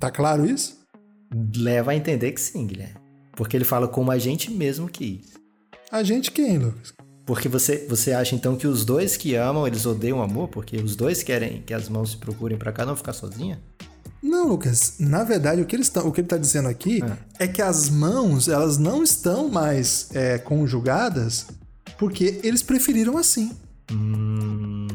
Tá 0.00 0.10
claro 0.10 0.44
isso? 0.44 0.80
Leva 1.56 1.92
a 1.92 1.96
entender 1.96 2.32
que 2.32 2.40
sim, 2.40 2.66
Guilherme. 2.66 2.98
Porque 3.36 3.56
ele 3.56 3.64
fala 3.64 3.86
como 3.86 4.10
a 4.10 4.18
gente 4.18 4.50
mesmo 4.50 4.88
quis. 4.88 5.34
A 5.92 6.02
gente 6.02 6.32
quem, 6.32 6.58
Lucas? 6.58 6.92
Porque 7.24 7.48
você, 7.48 7.86
você 7.86 8.12
acha 8.12 8.34
então 8.34 8.56
que 8.56 8.66
os 8.66 8.84
dois 8.84 9.16
que 9.16 9.36
amam, 9.36 9.64
eles 9.64 9.86
odeiam 9.86 10.18
o 10.18 10.22
amor? 10.22 10.48
Porque 10.48 10.76
os 10.78 10.96
dois 10.96 11.22
querem 11.22 11.62
que 11.62 11.72
as 11.72 11.88
mãos 11.88 12.10
se 12.10 12.16
procurem 12.16 12.58
para 12.58 12.72
cada 12.72 12.92
um 12.92 12.96
ficar 12.96 13.12
sozinha? 13.12 13.62
Não, 14.22 14.48
Lucas. 14.48 14.94
Na 14.98 15.24
verdade, 15.24 15.62
o 15.62 15.66
que, 15.66 15.74
eles 15.74 15.88
tão, 15.88 16.06
o 16.06 16.12
que 16.12 16.20
ele 16.20 16.26
está 16.26 16.36
dizendo 16.36 16.68
aqui 16.68 17.02
é. 17.38 17.44
é. 17.44 17.48
que 17.48 17.62
as 17.62 17.88
mãos 17.88 18.48
elas 18.48 18.76
não 18.76 19.02
estão 19.02 19.48
mais 19.48 20.08
é, 20.14 20.38
conjugadas 20.38 21.46
porque 21.98 22.40
eles 22.42 22.62
preferiram 22.62 23.16
assim. 23.16 23.52
Hum... 23.90 24.86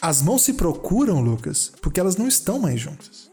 As 0.00 0.20
mãos 0.20 0.42
se 0.42 0.54
procuram, 0.54 1.20
Lucas, 1.20 1.72
porque 1.80 2.00
elas 2.00 2.16
não 2.16 2.26
estão 2.26 2.58
mais 2.58 2.80
juntas. 2.80 3.30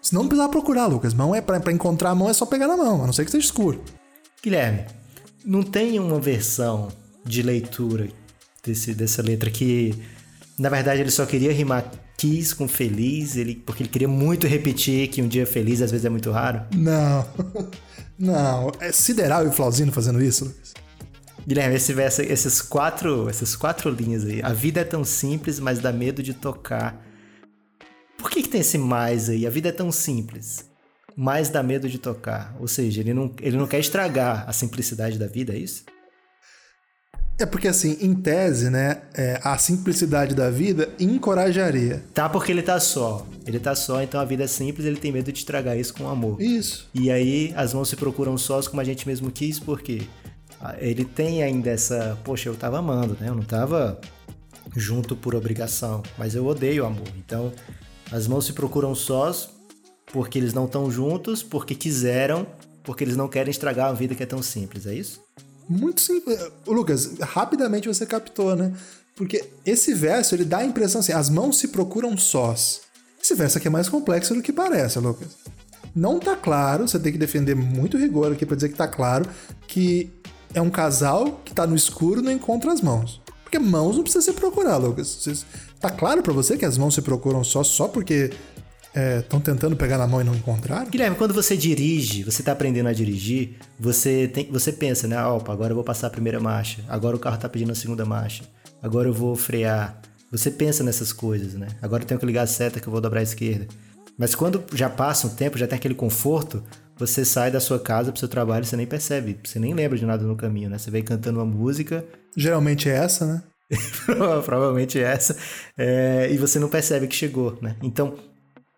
Se 0.00 0.14
não 0.14 0.26
precisar 0.26 0.48
procurar, 0.48 0.86
Lucas. 0.86 1.12
Mão 1.12 1.34
é 1.34 1.42
para 1.42 1.72
encontrar 1.72 2.10
a 2.10 2.14
mão 2.14 2.30
é 2.30 2.32
só 2.32 2.46
pegar 2.46 2.66
na 2.66 2.76
mão, 2.76 3.02
a 3.02 3.06
não 3.06 3.12
ser 3.12 3.24
que 3.24 3.28
esteja 3.28 3.46
escuro. 3.46 3.82
Guilherme, 4.42 4.86
não 5.44 5.62
tem 5.62 5.98
uma 5.98 6.18
versão 6.18 6.88
de 7.24 7.42
leitura 7.42 8.08
desse, 8.62 8.94
dessa 8.94 9.22
letra 9.22 9.50
que, 9.50 9.94
na 10.58 10.68
verdade, 10.70 11.02
ele 11.02 11.10
só 11.10 11.26
queria 11.26 11.52
rimar 11.52 11.90
quis 12.24 12.54
com 12.54 12.66
feliz, 12.66 13.36
ele, 13.36 13.54
porque 13.54 13.82
ele 13.82 13.90
queria 13.90 14.08
muito 14.08 14.46
repetir 14.46 15.08
que 15.08 15.20
um 15.20 15.28
dia 15.28 15.46
feliz 15.46 15.82
às 15.82 15.90
vezes 15.90 16.06
é 16.06 16.08
muito 16.08 16.30
raro? 16.30 16.62
Não. 16.74 17.28
Não. 18.18 18.72
É 18.80 18.90
Sideral 18.92 19.46
e 19.46 19.52
Flauzino 19.52 19.92
fazendo 19.92 20.22
isso, 20.22 20.46
Lucas. 20.46 20.72
Guilherme, 21.46 21.76
esse 21.76 21.92
verso, 21.92 22.22
esses 22.22 22.62
quatro, 22.62 23.28
essas 23.28 23.54
quatro 23.54 23.90
linhas 23.90 24.24
aí. 24.24 24.40
A 24.42 24.54
vida 24.54 24.80
é 24.80 24.84
tão 24.84 25.04
simples, 25.04 25.60
mas 25.60 25.80
dá 25.80 25.92
medo 25.92 26.22
de 26.22 26.32
tocar. 26.32 27.04
Por 28.16 28.30
que, 28.30 28.42
que 28.42 28.48
tem 28.48 28.62
esse 28.62 28.78
mais 28.78 29.28
aí? 29.28 29.46
A 29.46 29.50
vida 29.50 29.68
é 29.68 29.72
tão 29.72 29.92
simples, 29.92 30.64
mas 31.14 31.50
dá 31.50 31.62
medo 31.62 31.90
de 31.90 31.98
tocar. 31.98 32.56
Ou 32.58 32.66
seja, 32.66 33.02
ele 33.02 33.12
não, 33.12 33.34
ele 33.42 33.58
não 33.58 33.66
quer 33.66 33.80
estragar 33.80 34.48
a 34.48 34.52
simplicidade 34.54 35.18
da 35.18 35.26
vida, 35.26 35.52
é 35.52 35.58
isso? 35.58 35.84
É 37.36 37.44
porque, 37.44 37.66
assim, 37.66 37.96
em 38.00 38.14
tese, 38.14 38.70
né, 38.70 39.02
é, 39.12 39.40
a 39.42 39.58
simplicidade 39.58 40.34
da 40.34 40.50
vida 40.50 40.88
encorajaria. 41.00 42.04
Tá, 42.14 42.28
porque 42.28 42.52
ele 42.52 42.62
tá 42.62 42.78
só. 42.78 43.26
Ele 43.44 43.58
tá 43.58 43.74
só, 43.74 44.00
então 44.02 44.20
a 44.20 44.24
vida 44.24 44.44
é 44.44 44.46
simples, 44.46 44.86
ele 44.86 44.96
tem 44.96 45.10
medo 45.10 45.32
de 45.32 45.38
estragar 45.38 45.76
isso 45.76 45.92
com 45.94 46.08
amor. 46.08 46.40
Isso. 46.40 46.88
E 46.94 47.10
aí 47.10 47.52
as 47.56 47.74
mãos 47.74 47.88
se 47.88 47.96
procuram 47.96 48.38
sós 48.38 48.68
como 48.68 48.80
a 48.80 48.84
gente 48.84 49.06
mesmo 49.06 49.30
quis, 49.30 49.58
porque 49.58 50.06
ele 50.78 51.04
tem 51.04 51.42
ainda 51.42 51.70
essa. 51.70 52.16
Poxa, 52.24 52.48
eu 52.48 52.54
tava 52.54 52.78
amando, 52.78 53.16
né? 53.20 53.28
Eu 53.28 53.34
não 53.34 53.42
tava 53.42 54.00
junto 54.74 55.14
por 55.14 55.34
obrigação, 55.34 56.02
mas 56.16 56.34
eu 56.34 56.46
odeio 56.46 56.84
o 56.84 56.86
amor. 56.86 57.08
Então, 57.18 57.52
as 58.10 58.26
mãos 58.26 58.46
se 58.46 58.52
procuram 58.52 58.94
sós 58.94 59.50
porque 60.12 60.38
eles 60.38 60.54
não 60.54 60.66
estão 60.66 60.90
juntos, 60.90 61.42
porque 61.42 61.74
quiseram, 61.74 62.46
porque 62.84 63.02
eles 63.02 63.16
não 63.16 63.28
querem 63.28 63.50
estragar 63.50 63.90
uma 63.90 63.96
vida 63.96 64.14
que 64.14 64.22
é 64.22 64.26
tão 64.26 64.42
simples, 64.42 64.86
é 64.86 64.94
isso? 64.94 65.20
Muito 65.68 66.00
simples. 66.00 66.38
Lucas, 66.66 67.18
rapidamente 67.20 67.88
você 67.88 68.04
captou, 68.04 68.54
né? 68.54 68.72
Porque 69.16 69.44
esse 69.64 69.94
verso, 69.94 70.34
ele 70.34 70.44
dá 70.44 70.58
a 70.58 70.64
impressão 70.64 71.00
assim, 71.00 71.12
as 71.12 71.30
mãos 71.30 71.58
se 71.58 71.68
procuram 71.68 72.16
sós. 72.16 72.82
Esse 73.22 73.34
verso 73.34 73.58
aqui 73.58 73.68
é 73.68 73.70
mais 73.70 73.88
complexo 73.88 74.34
do 74.34 74.42
que 74.42 74.52
parece, 74.52 74.98
Lucas. 74.98 75.28
Não 75.94 76.18
tá 76.18 76.34
claro, 76.34 76.88
você 76.88 76.98
tem 76.98 77.12
que 77.12 77.18
defender 77.18 77.54
muito 77.54 77.96
rigor 77.96 78.32
aqui 78.32 78.44
para 78.44 78.56
dizer 78.56 78.68
que 78.68 78.74
tá 78.74 78.88
claro 78.88 79.24
que 79.66 80.10
é 80.52 80.60
um 80.60 80.70
casal 80.70 81.40
que 81.44 81.54
tá 81.54 81.66
no 81.66 81.76
escuro 81.76 82.20
e 82.20 82.24
não 82.24 82.32
encontra 82.32 82.72
as 82.72 82.80
mãos. 82.80 83.20
Porque 83.42 83.58
mãos 83.58 83.96
não 83.96 84.02
precisa 84.02 84.24
se 84.24 84.32
procurar, 84.32 84.76
Lucas. 84.76 85.44
Tá 85.80 85.90
claro 85.90 86.22
para 86.22 86.32
você 86.32 86.56
que 86.56 86.64
as 86.64 86.76
mãos 86.76 86.94
se 86.94 87.02
procuram 87.02 87.44
só 87.44 87.62
só 87.62 87.86
porque 87.86 88.32
estão 88.94 89.40
é, 89.40 89.42
tentando 89.42 89.76
pegar 89.76 89.98
na 89.98 90.06
mão 90.06 90.20
e 90.20 90.24
não 90.24 90.34
encontraram? 90.34 90.88
Guilherme, 90.88 91.16
quando 91.16 91.34
você 91.34 91.56
dirige, 91.56 92.22
você 92.22 92.42
está 92.42 92.52
aprendendo 92.52 92.88
a 92.88 92.92
dirigir, 92.92 93.56
você, 93.78 94.28
tem, 94.28 94.48
você 94.50 94.72
pensa, 94.72 95.08
né? 95.08 95.22
Opa, 95.26 95.52
agora 95.52 95.72
eu 95.72 95.74
vou 95.74 95.84
passar 95.84 96.06
a 96.06 96.10
primeira 96.10 96.38
marcha, 96.38 96.82
agora 96.88 97.16
o 97.16 97.18
carro 97.18 97.36
está 97.36 97.48
pedindo 97.48 97.72
a 97.72 97.74
segunda 97.74 98.04
marcha, 98.04 98.44
agora 98.82 99.08
eu 99.08 99.12
vou 99.12 99.34
frear. 99.34 100.00
Você 100.30 100.50
pensa 100.50 100.82
nessas 100.82 101.12
coisas, 101.12 101.54
né? 101.54 101.68
Agora 101.82 102.02
eu 102.02 102.06
tenho 102.06 102.18
que 102.18 102.26
ligar 102.26 102.42
a 102.42 102.46
seta 102.46 102.80
que 102.80 102.86
eu 102.86 102.92
vou 102.92 103.00
dobrar 103.00 103.20
à 103.20 103.22
esquerda. 103.22 103.66
Mas 104.16 104.34
quando 104.34 104.62
já 104.72 104.88
passa 104.88 105.26
um 105.26 105.30
tempo, 105.30 105.58
já 105.58 105.66
tem 105.66 105.76
aquele 105.76 105.94
conforto, 105.94 106.62
você 106.96 107.24
sai 107.24 107.50
da 107.50 107.60
sua 107.60 107.78
casa 107.78 108.12
para 108.12 108.16
o 108.16 108.18
seu 108.18 108.28
trabalho 108.28 108.62
e 108.62 108.66
você 108.66 108.76
nem 108.76 108.86
percebe, 108.86 109.38
você 109.42 109.58
nem 109.58 109.74
lembra 109.74 109.98
de 109.98 110.06
nada 110.06 110.24
no 110.24 110.36
caminho, 110.36 110.70
né? 110.70 110.78
Você 110.78 110.90
vem 110.90 111.02
cantando 111.02 111.40
uma 111.40 111.46
música. 111.46 112.04
Geralmente 112.36 112.88
é 112.88 112.94
essa, 112.94 113.26
né? 113.26 113.42
Provavelmente 114.44 114.98
é 114.98 115.02
essa. 115.02 115.36
É, 115.76 116.28
e 116.30 116.36
você 116.38 116.58
não 116.58 116.68
percebe 116.68 117.08
que 117.08 117.14
chegou, 117.14 117.58
né? 117.60 117.76
Então, 117.82 118.14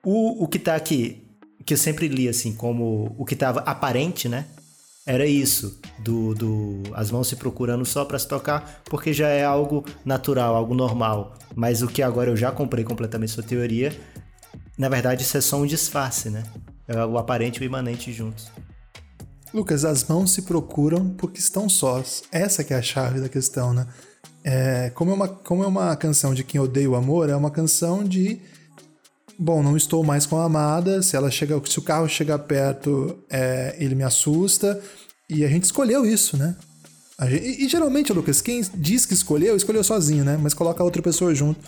o, 0.06 0.44
o 0.44 0.46
que 0.46 0.60
tá 0.60 0.76
aqui, 0.76 1.20
que 1.64 1.74
eu 1.74 1.78
sempre 1.78 2.06
li 2.06 2.28
assim, 2.28 2.54
como 2.54 3.12
o 3.18 3.24
que 3.24 3.34
tava 3.34 3.58
aparente, 3.60 4.28
né? 4.28 4.46
Era 5.04 5.26
isso, 5.26 5.80
do, 5.98 6.32
do 6.32 6.82
as 6.94 7.10
mãos 7.10 7.26
se 7.26 7.34
procurando 7.34 7.84
só 7.84 8.04
para 8.04 8.16
se 8.16 8.28
tocar, 8.28 8.82
porque 8.84 9.12
já 9.12 9.28
é 9.28 9.44
algo 9.44 9.84
natural, 10.04 10.54
algo 10.54 10.74
normal. 10.74 11.34
Mas 11.56 11.82
o 11.82 11.88
que 11.88 12.02
agora 12.02 12.30
eu 12.30 12.36
já 12.36 12.52
comprei 12.52 12.84
completamente 12.84 13.32
sua 13.32 13.42
teoria, 13.42 13.92
na 14.78 14.88
verdade 14.88 15.24
isso 15.24 15.36
é 15.36 15.40
só 15.40 15.56
um 15.56 15.66
disfarce, 15.66 16.30
né? 16.30 16.44
É 16.86 17.04
o 17.04 17.18
aparente 17.18 17.60
e 17.60 17.64
o 17.64 17.66
imanente 17.66 18.12
juntos. 18.12 18.48
Lucas, 19.52 19.84
as 19.84 20.04
mãos 20.04 20.32
se 20.32 20.42
procuram 20.42 21.10
porque 21.10 21.40
estão 21.40 21.68
sós. 21.68 22.22
Essa 22.30 22.62
que 22.62 22.72
é 22.72 22.76
a 22.76 22.82
chave 22.82 23.20
da 23.20 23.28
questão, 23.28 23.74
né? 23.74 23.88
É, 24.44 24.90
como, 24.90 25.10
é 25.10 25.14
uma, 25.14 25.28
como 25.28 25.64
é 25.64 25.66
uma 25.66 25.96
canção 25.96 26.32
de 26.32 26.44
quem 26.44 26.60
odeia 26.60 26.88
o 26.88 26.94
amor, 26.94 27.28
é 27.28 27.34
uma 27.34 27.50
canção 27.50 28.04
de 28.04 28.40
bom, 29.38 29.62
não 29.62 29.76
estou 29.76 30.02
mais 30.02 30.26
com 30.26 30.36
a 30.38 30.44
amada, 30.44 31.02
se 31.02 31.16
ela 31.16 31.30
chega, 31.30 31.60
se 31.66 31.78
o 31.78 31.82
carro 31.82 32.08
chegar 32.08 32.38
perto, 32.40 33.18
é, 33.30 33.76
ele 33.78 33.94
me 33.94 34.02
assusta, 34.02 34.80
e 35.28 35.44
a 35.44 35.48
gente 35.48 35.64
escolheu 35.64 36.04
isso, 36.06 36.36
né? 36.36 36.56
Gente, 37.22 37.44
e, 37.44 37.64
e, 37.64 37.68
geralmente, 37.68 38.12
Lucas, 38.12 38.42
quem 38.42 38.62
diz 38.74 39.06
que 39.06 39.14
escolheu, 39.14 39.56
escolheu 39.56 39.82
sozinho, 39.82 40.24
né? 40.24 40.38
Mas 40.40 40.52
coloca 40.52 40.84
outra 40.84 41.02
pessoa 41.02 41.34
junto. 41.34 41.60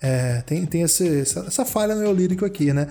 É, 0.00 0.42
tem 0.42 0.66
tem 0.66 0.82
esse, 0.82 1.20
essa, 1.20 1.40
essa, 1.46 1.64
falha 1.64 1.94
no 1.94 2.02
eu 2.02 2.12
lírico 2.12 2.44
aqui, 2.44 2.72
né? 2.72 2.88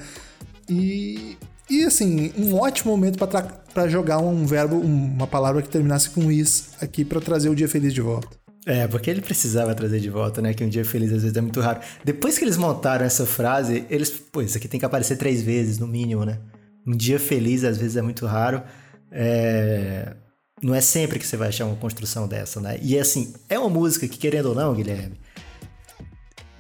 E, 0.70 1.38
e 1.70 1.84
assim, 1.84 2.32
um 2.38 2.56
ótimo 2.56 2.92
momento 2.92 3.20
para 3.20 3.88
jogar 3.88 4.20
um 4.20 4.46
verbo, 4.46 4.78
uma 4.80 5.28
palavra 5.28 5.62
que 5.62 5.70
terminasse 5.70 6.10
com 6.10 6.32
is 6.32 6.70
aqui 6.82 7.04
para 7.04 7.20
trazer 7.20 7.50
o 7.50 7.56
dia 7.56 7.68
feliz 7.68 7.94
de 7.94 8.02
volta. 8.02 8.45
É, 8.66 8.88
porque 8.88 9.12
ele 9.12 9.22
precisava 9.22 9.76
trazer 9.76 10.00
de 10.00 10.10
volta, 10.10 10.42
né? 10.42 10.54
Que 10.54 10.64
um 10.64 10.70
dia 10.70 10.84
feliz 10.84 11.14
às 11.14 11.22
vezes 11.22 11.38
é 11.38 11.42
muito 11.42 11.62
raro. 11.62 11.80
Depois 12.04 12.38
que 12.38 12.44
eles 12.44 12.58
montaram 12.58 13.06
essa 13.06 13.26
frase, 13.26 13.86
eles. 13.90 14.10
Pô, 14.10 14.42
isso 14.42 14.58
aqui 14.58 14.68
tem 14.68 14.80
que 14.80 14.86
aparecer 14.86 15.18
três 15.18 15.44
vezes, 15.44 15.78
no 15.78 15.88
mínimo, 15.88 16.26
né? 16.26 16.40
Um 16.86 16.96
dia 16.96 17.20
feliz 17.20 17.64
às 17.64 17.78
vezes 17.78 17.96
é 17.96 18.02
muito 18.02 18.26
raro. 18.26 18.64
É... 19.12 20.16
Não 20.64 20.74
é 20.74 20.82
sempre 20.82 21.20
que 21.20 21.28
você 21.28 21.38
vai 21.38 21.50
achar 21.50 21.66
uma 21.66 21.76
construção 21.76 22.28
dessa, 22.28 22.60
né? 22.60 22.80
E 22.82 22.98
assim, 22.98 23.34
é 23.48 23.60
uma 23.60 23.70
música 23.70 24.08
que, 24.08 24.18
querendo 24.18 24.48
ou 24.48 24.56
não, 24.56 24.74
Guilherme, 24.74 25.20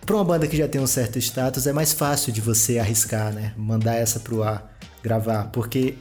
para 0.05 0.15
uma 0.15 0.23
banda 0.23 0.45
que 0.47 0.55
já 0.55 0.67
tem 0.67 0.79
um 0.79 0.85
certo 0.85 1.17
status, 1.17 1.65
é 1.65 1.73
mais 1.73 1.91
fácil 1.91 2.31
de 2.31 2.39
você 2.39 2.77
arriscar, 2.77 3.33
né? 3.33 3.53
Mandar 3.57 3.95
essa 3.95 4.19
pro 4.19 4.43
ar, 4.43 4.77
gravar, 5.01 5.45
porque 5.45 5.95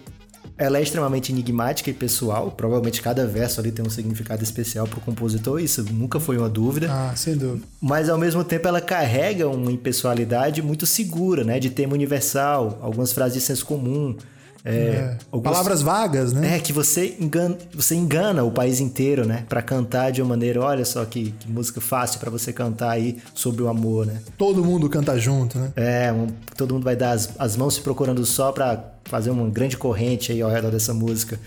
ela 0.57 0.79
é 0.79 0.83
extremamente 0.83 1.33
enigmática 1.33 1.91
e 1.91 1.93
pessoal. 1.93 2.51
Provavelmente 2.51 3.03
cada 3.03 3.27
verso 3.27 3.61
ali 3.61 3.73
tem 3.73 3.85
um 3.85 3.91
significado 3.91 4.43
especial 4.43 4.87
para 4.87 4.99
o 4.99 5.03
compositor, 5.03 5.61
isso 5.61 5.85
nunca 5.93 6.21
foi 6.21 6.39
uma 6.39 6.49
dúvida. 6.49 6.89
Ah, 6.91 7.13
sem 7.17 7.37
dúvida. 7.37 7.65
Mas 7.81 8.09
ao 8.09 8.19
mesmo 8.19 8.45
tempo 8.45 8.69
ela 8.69 8.81
carrega 8.81 9.49
uma 9.49 9.73
impessoalidade 9.73 10.63
muito 10.63 10.87
segura, 10.87 11.45
né? 11.45 11.59
De 11.59 11.71
tema 11.71 11.95
universal, 11.95 12.79
algumas 12.81 13.13
frases 13.13 13.35
de 13.35 13.41
senso 13.41 13.67
comum. 13.67 14.17
É, 14.65 14.75
é. 14.75 15.19
Alguns... 15.31 15.45
Palavras 15.45 15.83
vagas, 15.83 16.33
né? 16.33 16.57
É, 16.57 16.59
que 16.59 16.73
você 16.73 17.17
engana, 17.21 17.59
você 17.75 17.95
engana 17.95 18.43
o 18.45 18.51
país 18.51 18.81
inteiro, 18.81 19.27
né? 19.27 19.45
Para 19.47 19.61
cantar 19.61 20.11
de 20.11 20.23
uma 20.23 20.31
maneira, 20.31 20.61
olha 20.63 20.85
só 20.87 21.05
que, 21.05 21.33
que 21.33 21.51
música 21.51 21.83
fácil 21.83 22.19
para 22.19 22.31
você 22.31 22.51
cantar 22.53 22.91
aí 22.91 23.19
sobre 23.35 23.63
o 23.63 23.69
amor, 23.69 24.07
né? 24.07 24.23
Todo 24.39 24.65
mundo 24.65 24.89
canta 24.89 25.19
junto, 25.19 25.59
né? 25.59 25.73
É, 25.77 26.11
um, 26.11 26.29
todo 26.57 26.73
mundo 26.73 26.85
vai 26.85 26.97
dar 26.97 27.11
as, 27.11 27.29
as 27.39 27.57
mãos 27.57 27.75
se 27.75 27.83
procurando 27.83 28.25
só 28.25 28.53
para 28.53 28.95
fazer 29.05 29.31
uma 29.31 29.49
grande 29.51 29.77
corrente 29.77 30.33
aí 30.33 30.41
ao 30.41 30.51
redor 30.51 30.71
dessa 30.71 30.95
música. 30.95 31.39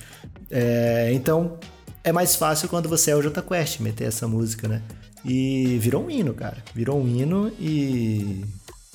É, 0.51 1.11
então, 1.11 1.57
é 2.03 2.11
mais 2.11 2.35
fácil 2.35 2.69
quando 2.69 2.87
você 2.87 3.09
é 3.09 3.15
o 3.15 3.21
Jota 3.21 3.41
Quest 3.41 3.79
meter 3.79 4.07
essa 4.07 4.27
música, 4.27 4.67
né? 4.67 4.83
E 5.25 5.77
virou 5.79 6.05
um 6.05 6.11
hino, 6.11 6.35
cara. 6.35 6.57
Virou 6.73 7.01
um 7.01 7.07
hino 7.07 7.51
e 7.59 8.45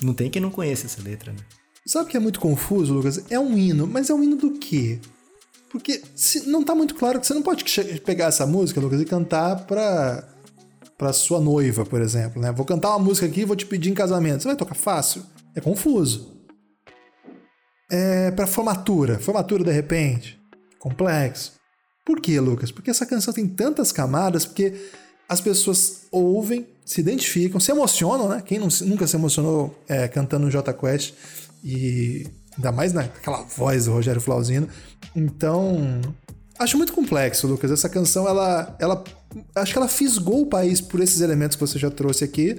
não 0.01 0.15
tem 0.15 0.31
quem 0.31 0.41
não 0.41 0.51
conheça 0.51 0.87
essa 0.87 1.03
letra, 1.03 1.33
né? 1.33 1.39
Sabe 1.85 2.07
o 2.07 2.09
que 2.09 2.17
é 2.17 2.21
muito 2.21 2.39
confuso, 2.39 2.95
Lucas? 2.95 3.25
É 3.29 3.39
um 3.39 3.59
hino, 3.59 3.87
mas 3.87 4.09
é 4.09 4.15
um 4.15 4.23
hino 4.23 4.37
do 4.37 4.53
quê? 4.53 5.01
Porque 5.69 6.03
se, 6.15 6.49
não 6.49 6.63
tá 6.63 6.75
muito 6.75 6.95
claro 6.95 7.19
que 7.19 7.27
você 7.27 7.35
não 7.35 7.43
pode 7.43 7.65
pegar 8.05 8.27
essa 8.27 8.47
música, 8.47 8.81
Lucas, 8.81 9.01
e 9.01 9.05
cantar 9.05 9.65
pra, 9.67 10.23
pra 10.97 11.13
sua 11.13 11.41
noiva, 11.41 11.85
por 11.85 12.01
exemplo, 12.01 12.41
né? 12.41 12.53
Vou 12.53 12.65
cantar 12.65 12.91
uma 12.91 12.99
música 12.99 13.27
aqui 13.27 13.41
e 13.41 13.45
vou 13.45 13.57
te 13.57 13.67
pedir 13.67 13.91
em 13.91 13.95
casamento. 13.95 14.43
Você 14.43 14.49
vai 14.49 14.57
tocar 14.57 14.75
fácil? 14.75 15.25
É 15.57 15.61
confuso. 15.61 16.37
É 17.91 18.31
pra 18.31 18.47
formatura. 18.47 19.19
Formatura 19.19 19.65
de 19.65 19.73
repente. 19.73 20.41
Complexo. 20.79 21.53
Por 22.05 22.21
quê, 22.21 22.39
Lucas? 22.39 22.71
Porque 22.71 22.91
essa 22.91 23.07
canção 23.07 23.33
tem 23.33 23.49
tantas 23.49 23.91
camadas, 23.91 24.45
porque 24.45 24.75
as 25.29 25.41
pessoas 25.41 26.03
ouvem, 26.11 26.67
se 26.85 27.01
identificam, 27.01 27.59
se 27.59 27.71
emocionam, 27.71 28.29
né? 28.29 28.43
Quem 28.45 28.59
não, 28.59 28.69
nunca 28.83 29.07
se 29.07 29.17
emocionou 29.17 29.75
é, 29.89 30.07
cantando 30.07 30.51
J 30.51 30.73
Quest 30.75 31.15
e 31.63 32.27
ainda 32.57 32.73
mais 32.73 32.93
naquela 32.93 33.43
voz 33.43 33.87
do 33.87 33.93
Rogério 33.93 34.21
Flauzino. 34.21 34.69
Então, 35.15 36.01
Acho 36.59 36.77
muito 36.77 36.93
complexo, 36.93 37.49
Lucas. 37.49 37.71
Essa 37.71 37.89
canção, 37.89 38.29
ela, 38.29 38.77
ela. 38.79 39.03
Acho 39.55 39.73
que 39.73 39.79
ela 39.79 39.89
fisgou 39.89 40.43
o 40.43 40.47
país 40.47 40.81
por 40.81 41.01
esses 41.01 41.21
elementos 41.21 41.57
que 41.57 41.61
você 41.61 41.79
já 41.79 41.91
trouxe 41.91 42.23
aqui. 42.23 42.59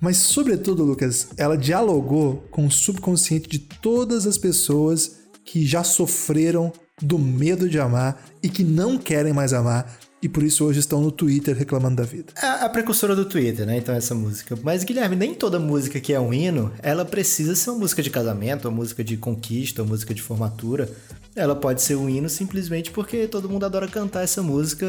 Mas, 0.00 0.16
sobretudo, 0.16 0.84
Lucas, 0.84 1.28
ela 1.36 1.58
dialogou 1.58 2.44
com 2.50 2.66
o 2.66 2.70
subconsciente 2.70 3.48
de 3.48 3.58
todas 3.58 4.26
as 4.26 4.38
pessoas 4.38 5.16
que 5.44 5.66
já 5.66 5.84
sofreram 5.84 6.72
do 7.02 7.18
medo 7.18 7.68
de 7.68 7.78
amar 7.78 8.24
e 8.42 8.48
que 8.48 8.64
não 8.64 8.96
querem 8.96 9.32
mais 9.32 9.52
amar 9.52 9.98
e 10.22 10.28
por 10.28 10.42
isso 10.42 10.64
hoje 10.64 10.80
estão 10.80 11.00
no 11.00 11.10
Twitter 11.10 11.56
reclamando 11.56 11.96
da 11.96 12.02
vida. 12.02 12.32
É 12.40 12.46
a 12.46 12.68
precursora 12.68 13.16
do 13.16 13.24
Twitter, 13.24 13.66
né? 13.66 13.78
Então, 13.78 13.94
essa 13.94 14.14
música. 14.14 14.58
Mas, 14.62 14.84
Guilherme, 14.84 15.16
nem 15.16 15.34
toda 15.34 15.58
música 15.58 15.98
que 15.98 16.12
é 16.12 16.20
um 16.20 16.32
hino, 16.32 16.72
ela 16.82 17.04
precisa 17.04 17.54
ser 17.54 17.70
uma 17.70 17.80
música 17.80 18.02
de 18.02 18.10
casamento, 18.10 18.68
uma 18.68 18.76
música 18.76 19.02
de 19.02 19.16
conquista, 19.16 19.82
uma 19.82 19.88
música 19.88 20.12
de 20.12 20.20
formatura. 20.20 20.90
Ela 21.34 21.56
pode 21.56 21.80
ser 21.80 21.94
um 21.94 22.08
hino 22.08 22.28
simplesmente 22.28 22.90
porque 22.90 23.26
todo 23.26 23.48
mundo 23.48 23.64
adora 23.64 23.88
cantar 23.88 24.22
essa 24.22 24.42
música, 24.42 24.86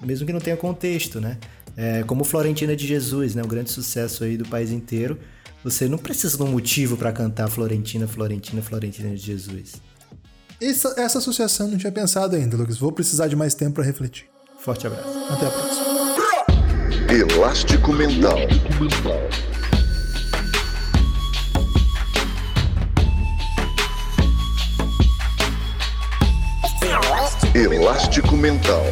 mesmo 0.00 0.26
que 0.26 0.32
não 0.32 0.40
tenha 0.40 0.56
contexto, 0.56 1.20
né? 1.20 1.36
É, 1.76 2.02
como 2.04 2.24
Florentina 2.24 2.74
de 2.74 2.86
Jesus, 2.86 3.34
né? 3.34 3.42
Um 3.42 3.48
grande 3.48 3.70
sucesso 3.70 4.24
aí 4.24 4.36
do 4.36 4.46
país 4.46 4.70
inteiro. 4.70 5.18
Você 5.62 5.86
não 5.88 5.98
precisa 5.98 6.36
de 6.36 6.42
um 6.42 6.48
motivo 6.48 6.96
para 6.96 7.12
cantar 7.12 7.48
Florentina, 7.48 8.06
Florentina, 8.08 8.62
Florentina 8.62 9.10
de 9.10 9.22
Jesus. 9.22 9.74
Essa, 10.60 10.94
essa 10.96 11.18
associação 11.18 11.68
não 11.68 11.76
tinha 11.76 11.92
pensado 11.92 12.36
ainda, 12.36 12.56
Lucas. 12.56 12.78
Vou 12.78 12.92
precisar 12.92 13.28
de 13.28 13.36
mais 13.36 13.54
tempo 13.54 13.74
para 13.74 13.84
refletir. 13.84 14.32
Forte 14.62 14.86
abraço. 14.86 15.08
Até 15.28 15.46
a 15.46 15.50
próxima. 15.50 15.82
Elástico 17.10 17.92
Mental. 17.92 18.38
Elástico 27.52 28.36
Mental. 28.36 28.84